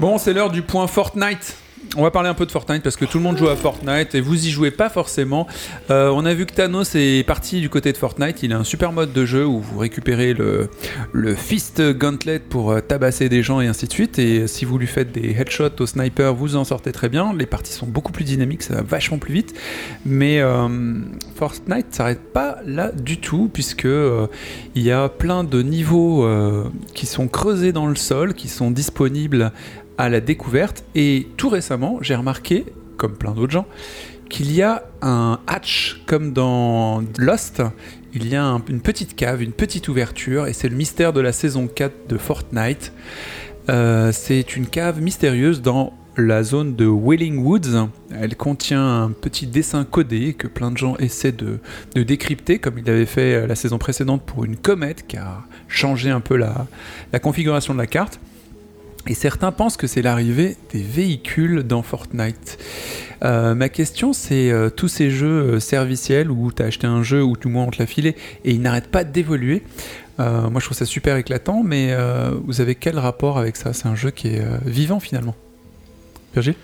[0.00, 1.56] Bon, c'est l'heure du point Fortnite.
[1.96, 4.14] On va parler un peu de Fortnite parce que tout le monde joue à Fortnite
[4.14, 5.48] et vous y jouez pas forcément.
[5.90, 8.44] Euh, on a vu que Thanos est parti du côté de Fortnite.
[8.44, 10.68] Il a un super mode de jeu où vous récupérez le,
[11.34, 14.20] Fist Gauntlet pour euh, tabasser des gens et ainsi de suite.
[14.20, 17.34] Et si vous lui faites des headshots au sniper, vous en sortez très bien.
[17.34, 19.54] Les parties sont beaucoup plus dynamiques, ça va vachement plus vite.
[20.06, 20.68] Mais euh,
[21.34, 24.28] Fortnite s'arrête pas là du tout, puisque euh,
[24.76, 26.24] il y a plein de niveaux
[26.94, 29.50] qui sont creusés dans le sol, qui sont disponibles
[30.00, 30.82] à la découverte.
[30.94, 32.64] Et tout récemment, j'ai remarqué,
[32.96, 33.66] comme plein d'autres gens,
[34.30, 37.62] qu'il y a un hatch comme dans Lost.
[38.14, 41.20] Il y a un- une petite cave, une petite ouverture, et c'est le mystère de
[41.20, 42.92] la saison 4 de Fortnite.
[43.68, 47.88] Euh, c'est une cave mystérieuse dans la zone de Wailing Woods.
[48.18, 51.58] Elle contient un petit dessin codé que plein de gens essaient de,
[51.94, 56.20] décrypter, comme il avait fait la saison précédente pour une comète qui a changé un
[56.20, 58.18] peu la configuration de la carte.
[59.06, 62.58] Et certains pensent que c'est l'arrivée des véhicules dans Fortnite.
[63.24, 67.02] Euh, ma question, c'est euh, tous ces jeux euh, serviciels où tu as acheté un
[67.02, 69.62] jeu ou le monde on te l'a filé et ils n'arrêtent pas d'évoluer.
[70.18, 71.96] Moi, je trouve ça super éclatant, mais
[72.44, 73.72] vous avez quel rapport avec ça?
[73.72, 75.34] C'est un jeu qui est vivant finalement.
[76.34, 76.56] Virgile?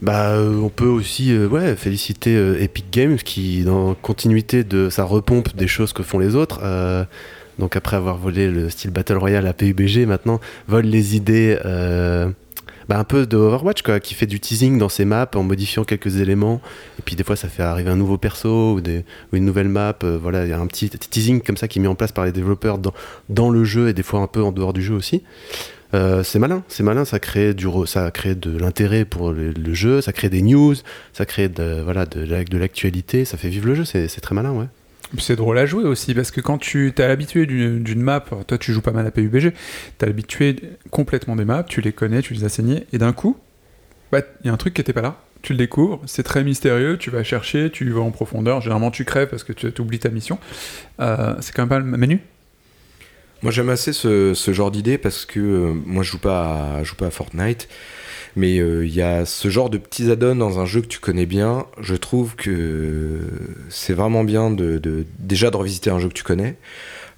[0.00, 5.66] Bah, on peut aussi ouais, féliciter Epic Games qui, dans continuité de sa repompe des
[5.66, 6.60] choses que font les autres,
[7.58, 12.28] donc après avoir volé le style Battle Royale à PUBG, maintenant vole les idées euh,
[12.88, 16.20] bah, un peu de Overwatch, qui fait du teasing dans ses maps en modifiant quelques
[16.20, 16.60] éléments,
[16.98, 18.82] et puis des fois ça fait arriver un nouveau perso ou,
[19.32, 19.96] une nouvelle map.
[20.04, 22.12] euh, voilà, il y a un petit teasing comme ça qui est mis en place
[22.12, 22.78] par les développeurs
[23.28, 25.22] dans, le jeu et des fois un peu en dehors du jeu aussi.
[25.94, 29.74] Euh, c'est malin, c'est malin, ça crée du ça crée de l'intérêt pour le, le
[29.74, 30.74] jeu, ça crée des news,
[31.14, 34.34] ça crée de voilà de, de l'actualité, ça fait vivre le jeu, c'est c'est très
[34.34, 34.66] malin, ouais.
[35.16, 38.72] C'est drôle à jouer aussi parce que quand tu as l'habitué d'une map, toi tu
[38.72, 39.52] joues pas mal à PUBG,
[39.98, 40.56] tu as l'habitué
[40.90, 43.38] complètement des maps, tu les connais, tu les as saignées, et d'un coup,
[44.12, 45.16] bah, il y a un truc qui était pas là.
[45.40, 48.60] Tu le découvres, c'est très mystérieux, tu vas chercher, tu vas en profondeur.
[48.60, 50.38] Généralement, tu crèves parce que tu oublies ta mission.
[51.00, 52.20] Euh, c'est quand même pas le menu.
[53.42, 57.06] Moi j'aime assez ce, genre d'idée parce que euh, moi je joue je joue pas
[57.06, 57.68] à Fortnite,
[58.36, 61.00] mais euh, il y a ce genre de petits add-ons dans un jeu que tu
[61.00, 61.66] connais bien.
[61.80, 63.20] Je trouve que
[63.68, 64.80] c'est vraiment bien de,
[65.18, 66.56] déjà de revisiter un jeu que tu connais.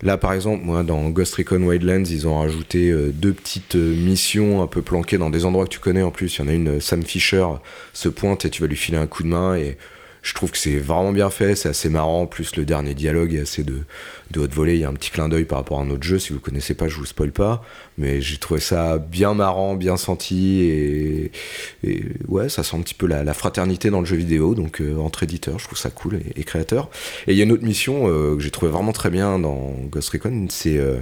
[0.03, 3.94] Là par exemple, moi dans Ghost Recon Wildlands, ils ont rajouté euh, deux petites euh,
[3.94, 6.37] missions un peu planquées dans des endroits que tu connais en plus.
[6.37, 7.46] Il y en a une, Sam Fisher
[7.92, 9.77] se pointe et tu vas lui filer un coup de main et
[10.23, 12.27] je trouve que c'est vraiment bien fait, c'est assez marrant.
[12.27, 13.79] Plus, le dernier dialogue est assez de,
[14.31, 14.75] de haute volée.
[14.75, 16.19] Il y a un petit clin d'œil par rapport à un autre jeu.
[16.19, 17.65] Si vous connaissez pas, je vous spoil pas.
[17.97, 20.63] Mais j'ai trouvé ça bien marrant, bien senti.
[20.63, 21.33] Et,
[22.29, 24.55] ouais, ça sent un petit peu la, fraternité dans le jeu vidéo.
[24.55, 26.91] Donc, euh, entre éditeurs, je trouve ça cool et, et créateur.
[27.27, 29.75] Et il y a une autre mission euh, que j'ai trouvé vraiment très bien dans
[29.91, 30.47] Ghost Recon.
[30.51, 30.99] C'est euh,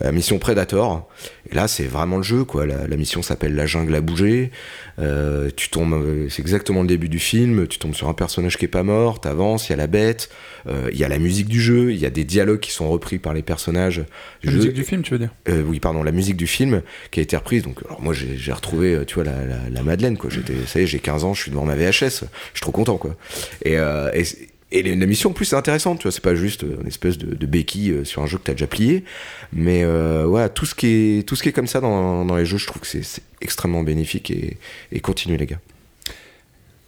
[0.00, 1.08] la mission Predator.
[1.50, 2.66] Et là, c'est vraiment le jeu, quoi.
[2.66, 4.50] La, mission s'appelle La jungle a bougé.
[4.98, 7.66] Euh, tu tombes, c'est exactement le début du film.
[7.66, 9.86] Tu tombes sur un personnage personnage qui est pas mort, t'avances, il y a la
[9.86, 10.30] bête,
[10.68, 12.88] euh, il y a la musique du jeu, il y a des dialogues qui sont
[12.88, 13.98] repris par les personnages
[14.42, 14.58] du La jeu.
[14.58, 17.22] musique du film, tu veux dire Euh, oui, pardon, la musique du film qui a
[17.22, 17.62] été reprise.
[17.62, 20.30] Donc, alors moi, j'ai j'ai retrouvé, euh, tu vois, la, la, la Madeleine, quoi.
[20.30, 22.72] J'étais, ça y est, j'ai 15 ans, je suis devant ma VHS, je suis trop
[22.72, 23.16] content, quoi.
[23.64, 24.24] Et, euh, et,
[24.72, 26.12] et les- la mission, en plus, c'est intéressante, tu vois.
[26.12, 29.04] C'est pas juste une espèce de, de béquille sur un jeu que t'as déjà plié,
[29.52, 30.86] mais euh, voilà, tout ce qui
[31.18, 33.02] est, tout ce qui est comme ça dans, dans les jeux, je trouve que c'est
[33.04, 34.56] c'est extrêmement bénéfique et,
[34.92, 35.60] et continuez, les gars.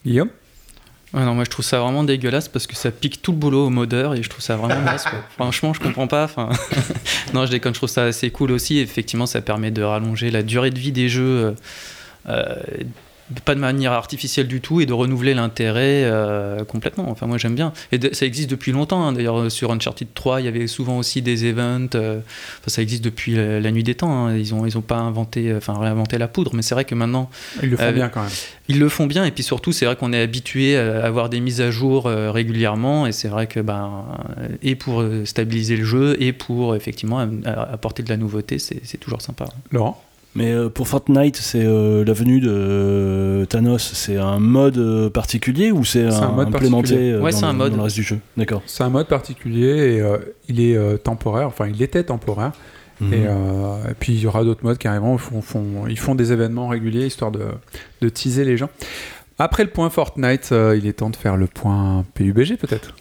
[0.07, 0.31] Guillaume?
[1.15, 3.67] Ouais, non, moi je trouve ça vraiment dégueulasse parce que ça pique tout le boulot
[3.67, 5.05] au modeur et je trouve ça vraiment naze.
[5.31, 6.29] Franchement, je comprends pas.
[7.35, 8.79] Non, je déconne, je trouve ça assez cool aussi.
[8.79, 11.53] Effectivement, ça permet de rallonger la durée de vie des jeux, euh,
[12.29, 12.55] euh,
[13.45, 17.11] pas de manière artificielle du tout et de renouveler l'intérêt euh, complètement.
[17.11, 17.73] Enfin, moi j'aime bien.
[17.93, 19.05] Et de- ça existe depuis longtemps.
[19.07, 19.13] hein.
[19.13, 21.89] D'ailleurs, sur Uncharted 3, il y avait souvent aussi des events.
[21.97, 22.19] euh,
[22.61, 24.27] enfin, ça existe depuis la, la nuit des temps.
[24.29, 24.37] hein.
[24.37, 27.29] Ils ont, ils ont pas inventé, enfin réinventé la poudre, mais c'est vrai que maintenant
[27.63, 28.31] Ils le font Euh, bien quand même.
[28.69, 31.41] ils le font bien et puis surtout c'est vrai qu'on est habitué à avoir des
[31.41, 34.05] mises à jour euh, régulièrement et c'est vrai que ben
[34.39, 37.19] euh, et pour euh, stabiliser le jeu et pour effectivement
[37.55, 39.47] apporter de la nouveauté c'est c'est toujours sympa.
[39.71, 40.03] Laurent?
[40.37, 45.09] Mais euh, pour Fortnite, c'est euh, la venue de euh, Thanos, c'est un mode euh,
[45.09, 47.71] particulier ou c'est un un mode implémenté euh, Ouais, dans, un le, mode.
[47.71, 48.19] dans le reste du jeu?
[48.37, 48.63] D'accord.
[48.67, 50.19] C'est un mode particulier et euh,
[50.49, 52.53] il est euh, temporaire, enfin il était temporaire.
[53.01, 53.13] Mhm.
[53.15, 55.99] Et, euh, et puis il y aura d'autres modes qui arriveront, ils font, font- ils
[55.99, 57.41] font des événements réguliers histoire de,
[58.03, 58.69] de teaser les gens.
[59.39, 62.95] Après le point Fortnite, euh, il est temps de faire le point PUBG peut-être.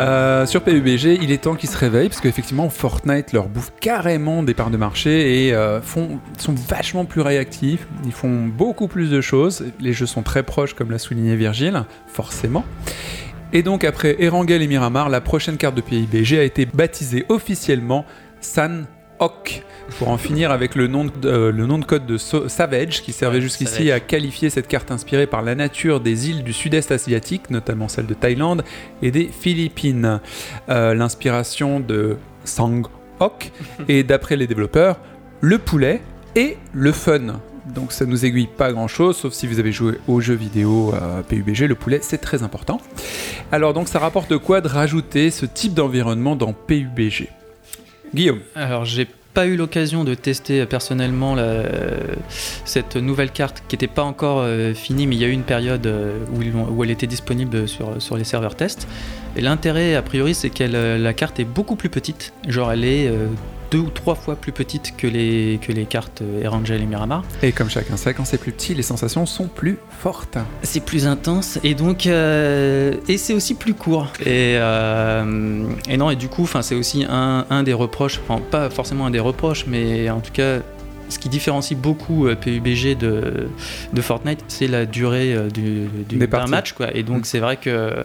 [0.00, 4.42] Euh, sur PUBG, il est temps qu'ils se réveillent parce qu'effectivement Fortnite leur bouffe carrément
[4.42, 7.86] des parts de marché et euh, sont vachement plus réactifs.
[8.06, 9.66] Ils font beaucoup plus de choses.
[9.78, 12.64] Les jeux sont très proches, comme l'a souligné Virgile, forcément.
[13.52, 18.06] Et donc après Erangel et Miramar, la prochaine carte de PUBG a été baptisée officiellement
[18.40, 18.86] San
[19.98, 23.02] Pour en finir avec le nom de, euh, le nom de code de So- Savage
[23.02, 26.52] qui servait Ouais, jusqu'ici à qualifier cette carte inspirée par la nature des îles du
[26.52, 28.62] sud-est asiatique, notamment celle de Thaïlande
[29.02, 30.20] et des Philippines.
[30.68, 32.82] Euh, L'inspiration de Sang
[33.18, 33.50] Hok
[33.88, 34.98] est d'après les développeurs
[35.40, 36.00] le poulet
[36.36, 37.40] et le fun.
[37.74, 40.92] Donc ça nous aiguille pas grand chose, sauf si vous avez joué aux jeux vidéo
[40.94, 42.80] euh, PUBG, le poulet c'est très important.
[43.52, 47.28] Alors donc ça rapporte quoi de rajouter ce type d'environnement dans PUBG
[48.14, 51.62] Guillaume Alors j'ai pas eu l'occasion de tester euh, personnellement la-
[52.64, 55.44] cette nouvelle carte qui n'était pas encore euh, finie, mais il y a eu une
[55.44, 58.88] période euh, où, elle était disponible sur, les serveurs test.
[59.36, 62.32] Et l'intérêt, a priori, c'est que la carte est beaucoup plus petite.
[62.48, 63.28] Genre, elle est euh,
[63.70, 67.24] deux ou trois fois plus petite que les, que les cartes Erangel et Miramar.
[67.42, 70.38] Et comme chacun sait, quand c'est plus petit, les sensations sont plus fortes.
[70.62, 74.08] C'est plus intense et donc euh, et c'est aussi plus court.
[74.20, 78.40] Et, euh, et non et du coup, enfin c'est aussi un, un des reproches, enfin
[78.50, 80.58] pas forcément un des reproches, mais en tout cas
[81.08, 83.48] ce qui différencie beaucoup euh, PUBG de,
[83.92, 86.94] de Fortnite, c'est la durée du, d'un match quoi.
[86.96, 87.24] Et donc Mm.
[87.24, 88.04] c'est vrai que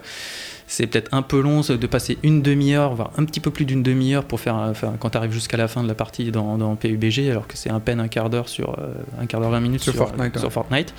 [0.67, 3.83] c'est peut-être un peu long de passer une demi-heure, voire un petit peu plus d'une
[3.83, 6.75] demi-heure pour faire, enfin, quand tu arrives jusqu'à la fin de la partie dans, dans
[6.75, 9.59] PUBG, alors que c'est à peine un quart d'heure sur euh, un quart d'heure 20
[9.59, 10.49] minutes Sur sur, Fortnite, sur ouais.
[10.51, 10.93] Fortnite.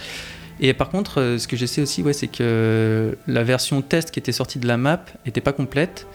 [0.59, 4.19] Et par contre, euh, ce que j'essaie aussi, ouais, c'est que la version test qui
[4.19, 6.07] était sortie de la map n'était pas complète.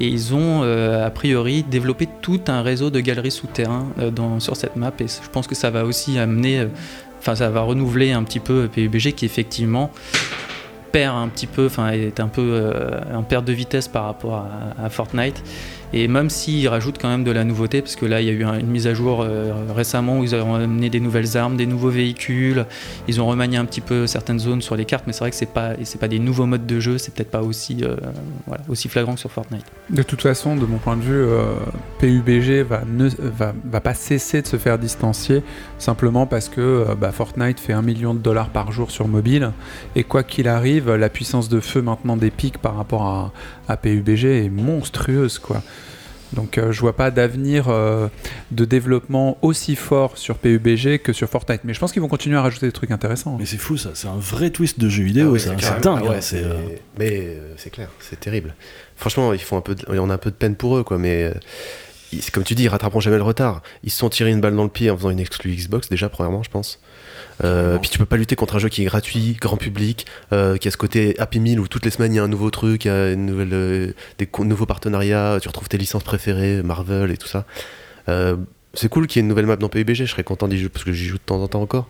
[0.00, 4.38] Et ils ont, euh, a priori, développé tout un réseau de galeries souterrains euh, dans,
[4.38, 4.92] sur cette map.
[5.00, 6.66] Et je pense que ça va aussi amener, euh,
[7.18, 9.90] enfin, ça va renouveler un petit peu PUBG qui, effectivement,
[10.92, 14.46] perd un petit peu, enfin, est un peu euh, en perte de vitesse par rapport
[14.78, 15.42] à, à Fortnite.
[15.92, 18.32] Et même s'ils rajoutent quand même de la nouveauté, parce que là, il y a
[18.32, 21.56] eu un- une mise à jour euh, récemment où ils ont amené des nouvelles armes,
[21.56, 22.66] des nouveaux véhicules,
[23.08, 25.36] ils ont remanié un petit peu certaines zones sur les cartes, mais c'est vrai que
[25.36, 27.96] c'est pas, c'est pas des nouveaux modes de jeu, c'est peut-être pas aussi, euh,
[28.46, 29.64] voilà, aussi flagrant que sur Fortnite.
[29.90, 31.54] De toute façon, de mon point de vue, euh,
[32.00, 35.42] PUBG va, ne, va, va pas cesser de se faire distancier
[35.78, 39.52] simplement parce que bah, Fortnite fait un million de dollars par jour sur mobile
[39.96, 43.32] et quoi qu'il arrive, la puissance de feu maintenant des pics par rapport à,
[43.68, 45.62] à PUBG est monstrueuse quoi.
[46.34, 48.08] Donc euh, je vois pas d'avenir euh,
[48.50, 51.62] de développement aussi fort sur PUBG que sur Fortnite.
[51.64, 53.36] Mais je pense qu'ils vont continuer à rajouter des trucs intéressants.
[53.38, 55.38] Mais c'est fou ça, c'est un vrai twist de jeu vidéo, Ah ouais.
[55.38, 56.02] C'est dingue.
[56.06, 58.54] Ah ouais, hein, euh, Mais euh, c'est clair, c'est terrible.
[58.96, 60.98] Franchement, ils font un peu de- on a un peu de peine pour eux, quoi.
[60.98, 61.32] Mais euh,
[62.32, 63.62] comme tu dis, ils rattraperont jamais le retard.
[63.84, 66.08] Ils se sont tirés une balle dans le pied en faisant une exclu Xbox, déjà,
[66.08, 66.80] premièrement, je pense.
[67.44, 70.56] Euh, puis tu peux pas lutter contre un jeu qui est gratuit, grand public, euh,
[70.56, 72.50] qui a ce côté Happy Meal où toutes les semaines il y a un nouveau
[72.50, 76.62] truc, il y a une nouvelle, euh, des nouveaux partenariats, tu retrouves tes licences préférées,
[76.62, 77.44] Marvel et tout ça.
[78.74, 80.68] C'est cool qu'il y ait une nouvelle map dans PUBG, je serais content d'y jouer
[80.68, 81.88] parce que j'y joue de temps en temps encore.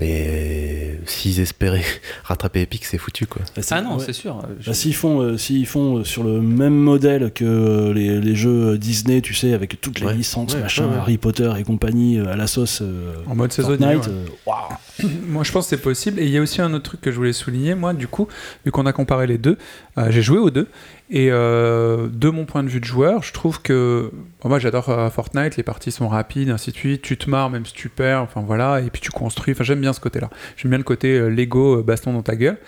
[0.00, 1.84] Mais s'ils espéraient
[2.24, 3.42] rattraper Epic, c'est foutu quoi.
[3.54, 4.04] Bah, Ah non, ouais.
[4.04, 4.40] c'est sûr.
[4.60, 8.18] Je- Bah, s'ils font, euh, s'ils font euh, sur le même modèle que euh, les,
[8.20, 10.14] les jeux Disney, tu sais, avec toutes les Ouais.
[10.14, 10.96] licences, Ouais, machin, ouais, ouais.
[10.98, 13.96] Harry Potter et compagnie euh, à la sauce euh, En mode saisonnier.
[14.08, 14.56] Euh, waouh.
[15.28, 16.18] Moi, je pense que c'est possible.
[16.18, 17.74] Et il y a aussi un autre truc que je voulais souligner.
[17.74, 18.26] Moi, du coup,
[18.64, 19.58] vu qu'on a comparé les deux,
[19.98, 20.66] euh, j'ai joué aux deux.
[21.12, 24.12] Et euh, de mon point de vue de joueur, je trouve que.
[24.44, 25.56] moi, j'adore euh, Fortnite.
[25.56, 27.02] Les parties sont rapides, ainsi de suite.
[27.02, 28.22] Tu te marres, même si tu perds.
[28.22, 28.80] Enfin, voilà.
[28.80, 29.52] Et puis, tu construis.
[29.52, 30.30] Enfin, j'aime bien ce côté-là.
[30.56, 32.58] J'aime bien le côté euh, Lego, baston dans ta gueule.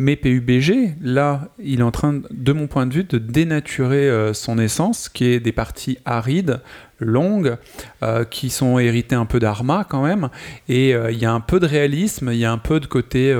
[0.00, 4.32] Mais PUBG, là, il est en train, de mon point de vue, de dénaturer euh,
[4.32, 6.60] son essence, qui est des parties arides,
[7.00, 7.56] longues,
[8.04, 10.28] euh, qui sont héritées un peu d'Arma quand même.
[10.68, 12.86] Et euh, il y a un peu de réalisme, il y a un peu de
[12.86, 13.36] côté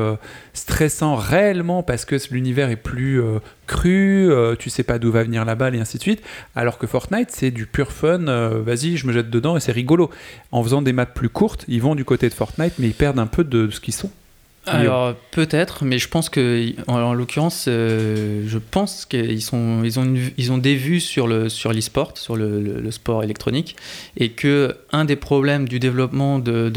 [0.53, 3.23] stressant réellement parce que l'univers est plus
[3.69, 6.25] cru, tu sais pas d'où va venir la balle et ainsi de suite.
[6.57, 8.19] Alors que Fortnite, c'est du pur fun,
[8.65, 10.11] vas-y, je me jette dedans et c'est rigolo.
[10.51, 13.21] En faisant des maps plus courtes, ils vont du côté de Fortnite, mais ils perdent
[13.21, 14.11] un peu de ce qu'ils sont.
[14.67, 19.99] Alors peut-être, mais je pense que en, en l'occurrence, euh, je pense qu'ils sont, ils
[19.99, 23.77] ont, ils ont des vues sur le sur l'e-sport, sur le, sport électronique,
[24.17, 26.71] et que un des problèmes du développement de,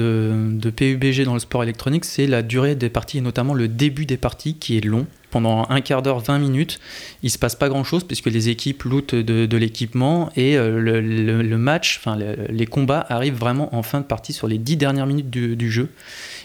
[0.75, 4.17] PUBG dans le sport électronique, c'est la durée des parties et notamment le début des
[4.17, 5.05] parties qui est long.
[5.29, 6.81] Pendant un quart d'heure, 20 minutes,
[7.23, 11.57] il se passe pas grand chose puisque les équipes lootent de, l'équipement et euh, le,
[11.57, 15.07] match, enfin le- les combats arrivent vraiment en fin de partie sur les 10 dernières
[15.07, 15.87] minutes du jeu.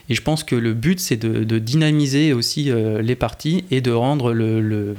[0.09, 3.81] Et je pense que le but, c'est de, de dynamiser aussi euh, les parties et
[3.81, 4.95] de rendre le, le-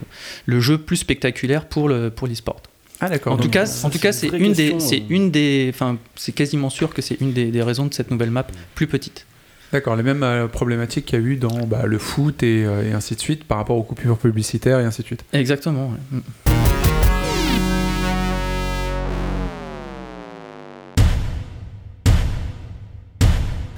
[0.46, 2.62] le jeu plus spectaculaire pour le pour l'e-sport.
[3.00, 3.34] Ah d'accord.
[3.34, 5.10] En tout cas, en tout c'est cas, une c'est une des, c'est euh.
[5.10, 8.32] une des, enfin, c'est quasiment sûr que c'est une des, des raisons de cette nouvelle
[8.32, 9.26] map plus petite.
[9.72, 12.89] D'accord, les mêmes euh, problématiques qu'il y a eu dans bah, le foot et, euh,
[12.89, 15.26] et ainsi de suite par rapport aux coupures publicitaires et ainsi de suite.
[15.34, 15.89] Exactement.
[15.89, 16.20] ouais.
[16.20, 16.22] Mm.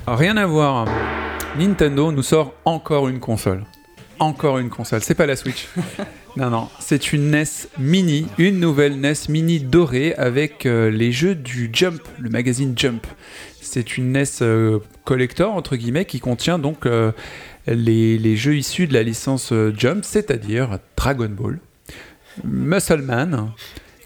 [0.08, 0.88] Rien à voir.
[1.58, 3.64] Nintendo nous sort encore une console.
[4.20, 5.02] Encore une console.
[5.02, 5.68] C'est pas la Switch.
[6.38, 6.70] non, non.
[6.80, 7.44] C'est une NES
[7.80, 13.06] Mini, une nouvelle NES Mini dorée avec euh, les jeux du Jump, le magazine Jump.
[13.62, 17.12] C'est une NES euh, collector, entre guillemets, qui contient donc euh,
[17.68, 21.60] les, les jeux issus de la licence Jump, c'est-à-dire Dragon Ball,
[22.44, 23.52] Muscle Man,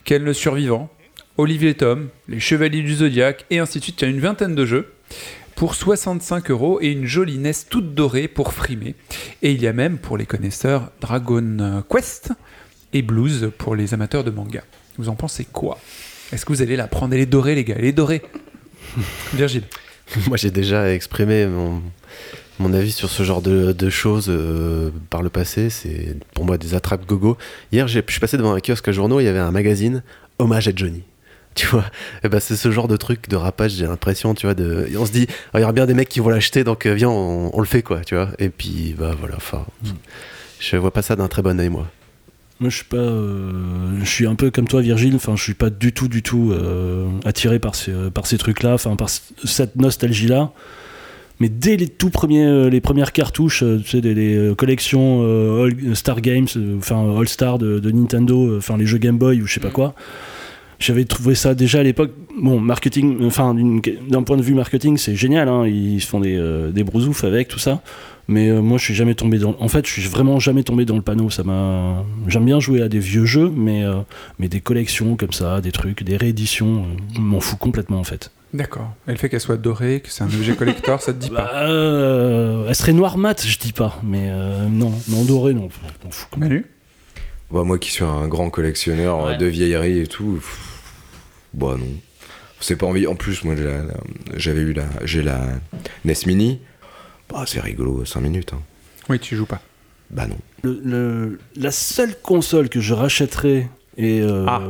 [0.06, 0.90] Ken le Survivant,
[1.38, 4.02] Olivier Tom, Les Chevaliers du Zodiaque, et ainsi de suite.
[4.02, 4.94] Il y a une vingtaine de jeux
[5.64, 8.96] pour 65 euros et une jolie NES toute dorée pour frimer.
[9.42, 12.34] Et il y a même, pour les connaisseurs, Dragon Quest
[12.92, 14.62] et Blues pour les amateurs de manga.
[14.98, 15.80] Vous en pensez quoi?
[16.34, 17.14] Est-ce que vous allez la prendre?
[17.14, 18.24] Elle est dorée, les gars, elle est dorée.
[19.34, 19.64] Virgile.
[20.28, 21.82] Moi, j'ai déjà exprimé mon,
[22.60, 25.70] mon avis sur ce genre de, de choses euh, par le passé.
[25.70, 27.38] C'est pour moi des attrapes gogo.
[27.72, 30.04] Hier, j'ai- je suis passé devant un kiosque à journaux, il y avait un magazine
[30.40, 31.04] Hommage à Johnny.
[31.56, 31.86] Tu vois,
[32.24, 34.98] et ben c'est ce genre de truc de rapage, j'ai l'impression, tu vois, de, et
[34.98, 36.94] on se dit, ah, il y aura bien des mecs qui vont l'acheter, donc euh,
[36.94, 38.30] viens, on, on le fait, quoi, tu vois.
[38.40, 39.64] Et puis, bah voilà, enfin,
[40.60, 41.86] je vois pas ça d'un très bon œil, moi.
[42.60, 42.98] Moi, je suis pas.
[42.98, 43.52] euh,
[44.00, 45.16] je suis un peu comme toi, Virgile.
[45.16, 48.74] Enfin, je suis pas du tout, du tout euh, attiré par ces, par ces trucs-là,
[48.74, 50.52] enfin, par cette nostalgie-là.
[51.40, 55.96] Mais dès les tout premiers, les premières cartouches, tu sais, des les, collections euh, All-
[55.96, 59.54] Star Games, enfin All Star de, de Nintendo, enfin les jeux Game Boy ou je
[59.56, 59.94] sais pas quoi.
[60.84, 62.12] J'avais trouvé ça déjà à l'époque.
[62.38, 65.48] Bon, marketing, enfin d'un point de vue marketing, c'est génial.
[65.48, 67.82] Hein, ils se font des, euh, des brousoufs avec tout ça.
[68.28, 69.56] Mais euh, moi, je suis jamais tombé dans.
[69.60, 71.30] En fait, je suis vraiment jamais tombé dans le panneau.
[71.30, 72.04] Ça m'a.
[72.28, 73.96] J'aime bien jouer à des vieux jeux, mais euh,
[74.40, 78.04] mais des collections comme ça, des trucs, des rééditions, euh, je m'en fous complètement en
[78.04, 78.32] fait.
[78.54, 78.94] D'accord.
[79.08, 81.50] Et le fait qu'elle soit dorée, que c'est un objet collector, ça te dit Bah,
[81.52, 85.70] pas euh, elle serait noire mat, je dis pas, mais euh, non, non dorée, non,
[85.72, 86.28] je m'en fous.
[86.38, 86.66] Manu?
[87.52, 89.38] Bah, moi qui suis un grand collectionneur Ouais.
[89.38, 90.73] de vieilleries et tout, pff,
[91.54, 91.86] bah non.
[92.60, 93.08] C'est pas envie.
[93.08, 93.94] En plus, moi j'ai la- la-
[94.38, 95.42] j'avais eu la, j'ai la
[96.06, 96.60] NES Mini.
[97.30, 98.54] Bah c'est rigolo, 5 minutes.
[98.54, 98.62] hein.
[99.10, 99.62] Oui, tu joues pas.
[100.10, 100.38] Bah non.
[100.64, 104.62] Le- le- la seule console que je rachèterais et, euh, Ah,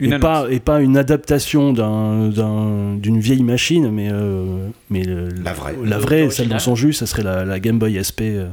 [0.00, 0.22] Une et, annonce.
[0.22, 5.52] pas, et pas une adaptation d'un- d'un- d'une vieille machine, mais, euh, mais le- La
[5.52, 5.74] vraie.
[5.84, 8.48] la vraie, celle dans son jus, ça serait la, la Game Boy SP, euh,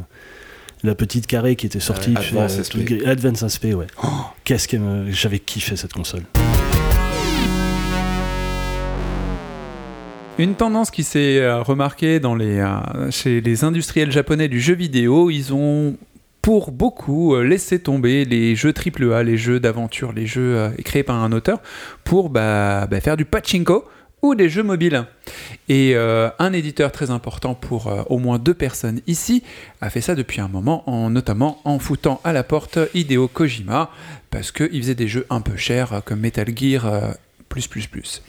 [0.83, 2.11] la petite carrée qui était sortie.
[2.13, 3.05] Ouais, tu sais, Advance SP.
[3.05, 3.87] Advance SP, ouais.
[4.03, 4.07] Oh,
[4.43, 4.77] Qu'est-ce que
[5.09, 6.23] j'avais kiffé cette console.
[10.37, 15.53] Une tendance qui s'est euh, remarquée euh, chez les industriels japonais du jeu vidéo, ils
[15.53, 15.95] ont
[16.41, 21.23] pour beaucoup euh, laissé tomber les jeux AAA, les jeux d'aventure, les jeux créés par
[21.23, 21.61] un auteur,
[22.03, 23.85] pour bah, bah, faire du pachinko
[24.21, 25.05] ou des jeux mobiles.
[25.69, 29.43] Et un éditeur très important pour au moins deux personnes ici
[29.81, 33.91] a fait ça depuis un moment, en, notamment en foutant à la porte Hideo Kojima,
[34.31, 37.15] parce qu'il faisait des jeux un peu chers comme Metal Gear.
[37.49, 38.21] Plus, plus, plus.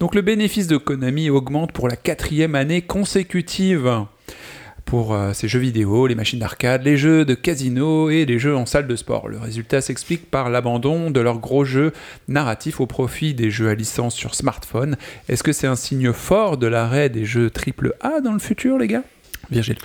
[0.00, 3.90] Donc le bénéfice de Konami augmente pour la quatrième année consécutive.
[4.84, 8.54] pour euh, ces jeux vidéo, les machines d'arcade, les jeux de casino et les jeux
[8.54, 9.28] en salle de sport.
[9.28, 11.92] Le résultat s'explique par l'abandon de leurs gros jeux
[12.28, 14.96] narratifs au profit des jeux à licence sur smartphone.
[15.28, 18.86] Est-ce que c'est un signe fort de l'arrêt des jeux AAA dans le futur, les
[18.86, 19.02] gars?
[19.50, 19.78] Virgile.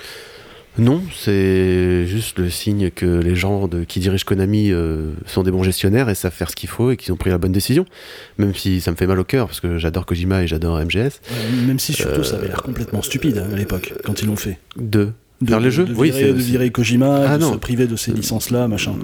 [0.78, 5.50] Non, c'est juste le signe que les gens de, qui dirigent Konami euh, sont des
[5.50, 7.84] bons gestionnaires et savent faire ce qu'il faut et qu'ils ont pris la bonne décision.
[8.38, 10.96] Même si ça me fait mal au cœur parce que j'adore Kojima et j'adore MGS.
[10.96, 14.36] Euh, Même si surtout ça avait l'air complètement stupide hein, à l'époque, quand ils l'ont
[14.36, 14.58] fait.
[14.76, 15.12] De
[15.42, 17.52] De, Faire les jeux de Oui, virer, c'est- de virer Kojima, Ah, de non.
[17.52, 18.94] se priver de ces licences-là, machin.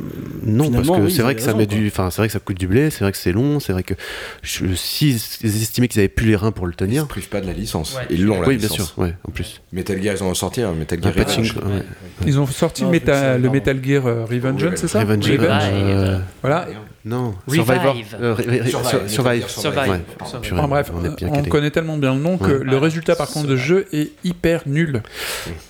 [0.44, 1.76] Non, parce que oui, c'est vrai que ça raison, met quoi.
[1.76, 3.72] du, enfin c'est vrai que ça coûte du blé, c'est vrai que c'est long, c'est
[3.72, 3.94] vrai que
[4.42, 5.10] je, si
[5.42, 7.06] ils estimaient qu'ils avaient plus les reins pour le Ils se tenir.
[7.08, 7.96] privent pas de la licence.
[7.96, 8.06] Ouais.
[8.10, 9.60] Ils l'ont la Oui, bien sûr, ouais, en plus.
[9.72, 10.72] Metal Gear, ils en ont sorti un.
[10.72, 11.82] Metal Un Gear patching, ouais.
[12.26, 13.50] Ils ont sorti Non, Meta- c'est- le.
[13.50, 15.62] Metal Gear euh, Revengeance, c'est ça Revenge, Revenge.
[15.72, 16.68] euh, Voilà.
[17.08, 17.34] Non.
[17.48, 19.90] Survivor, euh, Survive, Survive, Survive.
[19.90, 20.00] Ouais.
[20.26, 20.40] Survive.
[20.42, 20.92] Purée, Enfin, bref,
[21.22, 22.64] on connaît tellement bien le nom que Ouais.
[22.64, 25.02] le résultat par contre de jeu est hyper nul.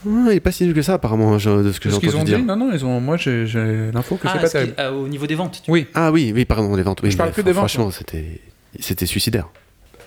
[0.07, 1.95] Il est pas si nul que ça apparemment hein, je- de ce que C'est j'ai
[1.97, 2.39] ce qu'ils entendu ont dire.
[2.39, 3.01] dit Non, non, ils ont.
[3.01, 3.47] Moi, j'ai
[3.93, 4.75] l'info que Ah, c'est pas terrible.
[4.77, 5.61] ah, au niveau des ventes.
[5.65, 5.87] tu- Oui.
[5.95, 7.01] Ah oui, oui, pardon, les ventes.
[7.03, 8.41] Oui, Je parle que des ventes, Franchement, c'était,
[8.81, 9.49] c'était suicidaire.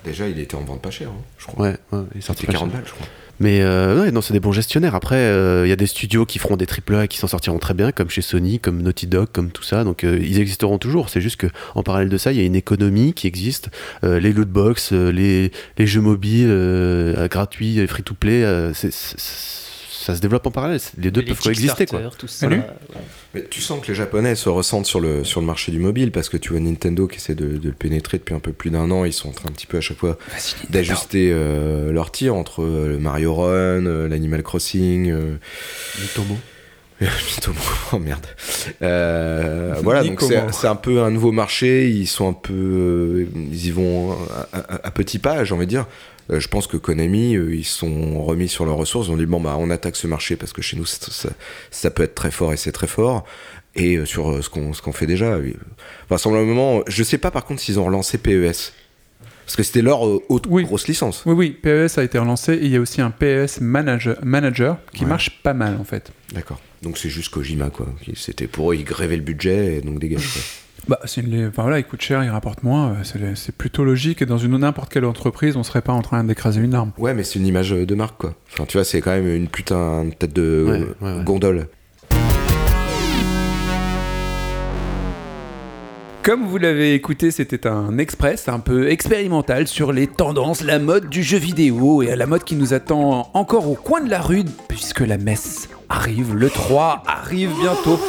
[0.03, 1.65] Déjà, il était en vente pas cher, hein, je crois.
[1.67, 2.67] Ouais, ouais, il pas 40 cher.
[2.67, 3.07] balles, je crois.
[3.41, 4.93] Mais euh, non, c'est des bons gestionnaires.
[4.93, 7.57] Après, euh, il y a des studios qui feront des AAA et qui s'en sortiront
[7.57, 9.83] très bien, comme chez Sony, comme Naughty Dog, comme tout ça.
[9.83, 11.09] Donc euh, ils existeront toujours.
[11.09, 13.69] C'est juste que en parallèle de ça, il y a une économie qui existe.
[14.03, 18.73] Euh, les loot box, euh, les, les jeux mobiles euh, gratuits, free to play, euh,
[18.75, 18.91] c'est-
[20.01, 20.79] ça se développe en parallèle.
[20.97, 22.01] Les deux les peuvent coexister, quoi.
[22.17, 22.47] Tout ça.
[23.33, 26.11] Mais tu sens que les Japonais se ressentent sur le, sur le marché du mobile
[26.11, 28.69] parce que tu vois Nintendo qui essaie de, de le pénétrer depuis un peu plus
[28.71, 29.05] d'un an.
[29.05, 30.17] Ils sont en train un petit peu à chaque fois
[30.69, 35.09] d'ajuster euh, leur tir entre euh, le Mario Run, euh, l'Animal Crossing.
[35.11, 35.35] euh,
[36.01, 36.37] Mitomo.
[37.01, 37.59] Mitomo,
[37.93, 38.25] oh merde.
[38.81, 40.21] Euh, voilà, donc
[40.51, 41.89] c'est un peu un nouveau marché.
[41.89, 44.11] Ils sont un peu, euh, ils y vont
[44.53, 45.87] à, à- à petits pas, j'ai envie de dire.
[46.31, 49.07] Euh, je pense que Konami, euh, ils sont remis sur leurs ressources.
[49.07, 51.29] Ils ont dit bon bah on attaque ce marché parce que chez nous ça, ça-
[51.71, 53.25] ça peut être très fort et c'est très fort.
[53.75, 55.37] Et euh, sur ce qu'on fait déjà,
[56.09, 58.73] vraisemblablement, je sais pas par contre s'ils ont relancé PES
[59.45, 60.63] parce que c'était leur euh, autre Oui.
[60.63, 61.23] grosse licence.
[61.25, 64.77] Oui, oui, PES a été relancé et il y a aussi un PES Manager, manager
[64.93, 65.09] qui Ouais.
[65.09, 66.11] marche pas mal en fait.
[66.33, 66.59] D'accord.
[66.81, 67.87] Donc c'est juste Kojima quoi.
[68.15, 70.23] C'était pour eux, ils grévaient le budget et donc dégage.
[70.87, 71.47] Bah, c'est une...
[71.47, 74.37] enfin, voilà, il coûte cher, il rapporte moins, euh, c'est c'est plutôt logique et dans
[74.39, 76.91] une n'importe quelle entreprise, on serait pas en train d'écraser une arme.
[76.97, 78.33] Ouais, mais c'est une image de marque, quoi.
[78.51, 81.23] Enfin, tu vois, c'est quand même une putain de tête de Ouais, euh, ouais, ouais.
[81.23, 81.67] gondole.
[86.23, 91.09] Comme vous l'avez écouté, c'était un express un peu expérimental sur les tendances, la mode
[91.09, 94.43] du jeu vidéo et la mode qui nous attend encore au coin de la rue
[94.67, 97.99] puisque la messe arrive, le 3 arrive bientôt.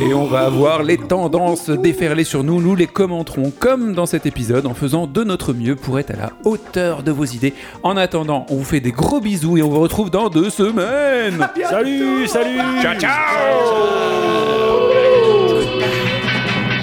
[0.00, 4.26] Et on va avoir les tendances déferler sur nous, nous les commenterons comme dans cet
[4.26, 7.54] épisode en faisant de notre mieux pour être à la hauteur de vos idées.
[7.82, 11.48] En attendant, on vous fait des gros bisous et on vous retrouve dans deux semaines.
[11.68, 12.58] Salut, salut.
[12.82, 13.12] Ciao, ciao.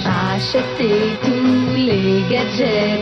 [0.06, 2.99] Achetez tous les gadgets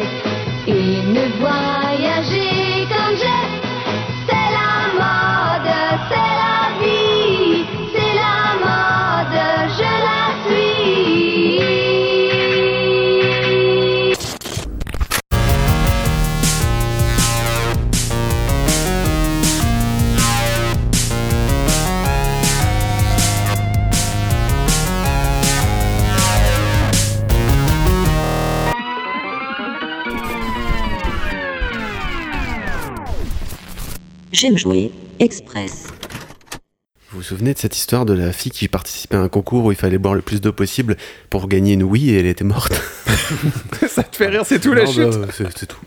[34.40, 34.92] J'aime jouer.
[35.18, 35.88] Express.
[37.10, 39.72] Vous vous souvenez de cette histoire de la fille qui participait à un concours où
[39.72, 40.96] il fallait boire le plus d'eau possible
[41.28, 42.72] pour gagner une Wii et elle était morte?
[43.88, 45.18] Ça te fait rire, c'est tout la Non, chute?
[45.20, 45.80] bah, c'est c'est tout.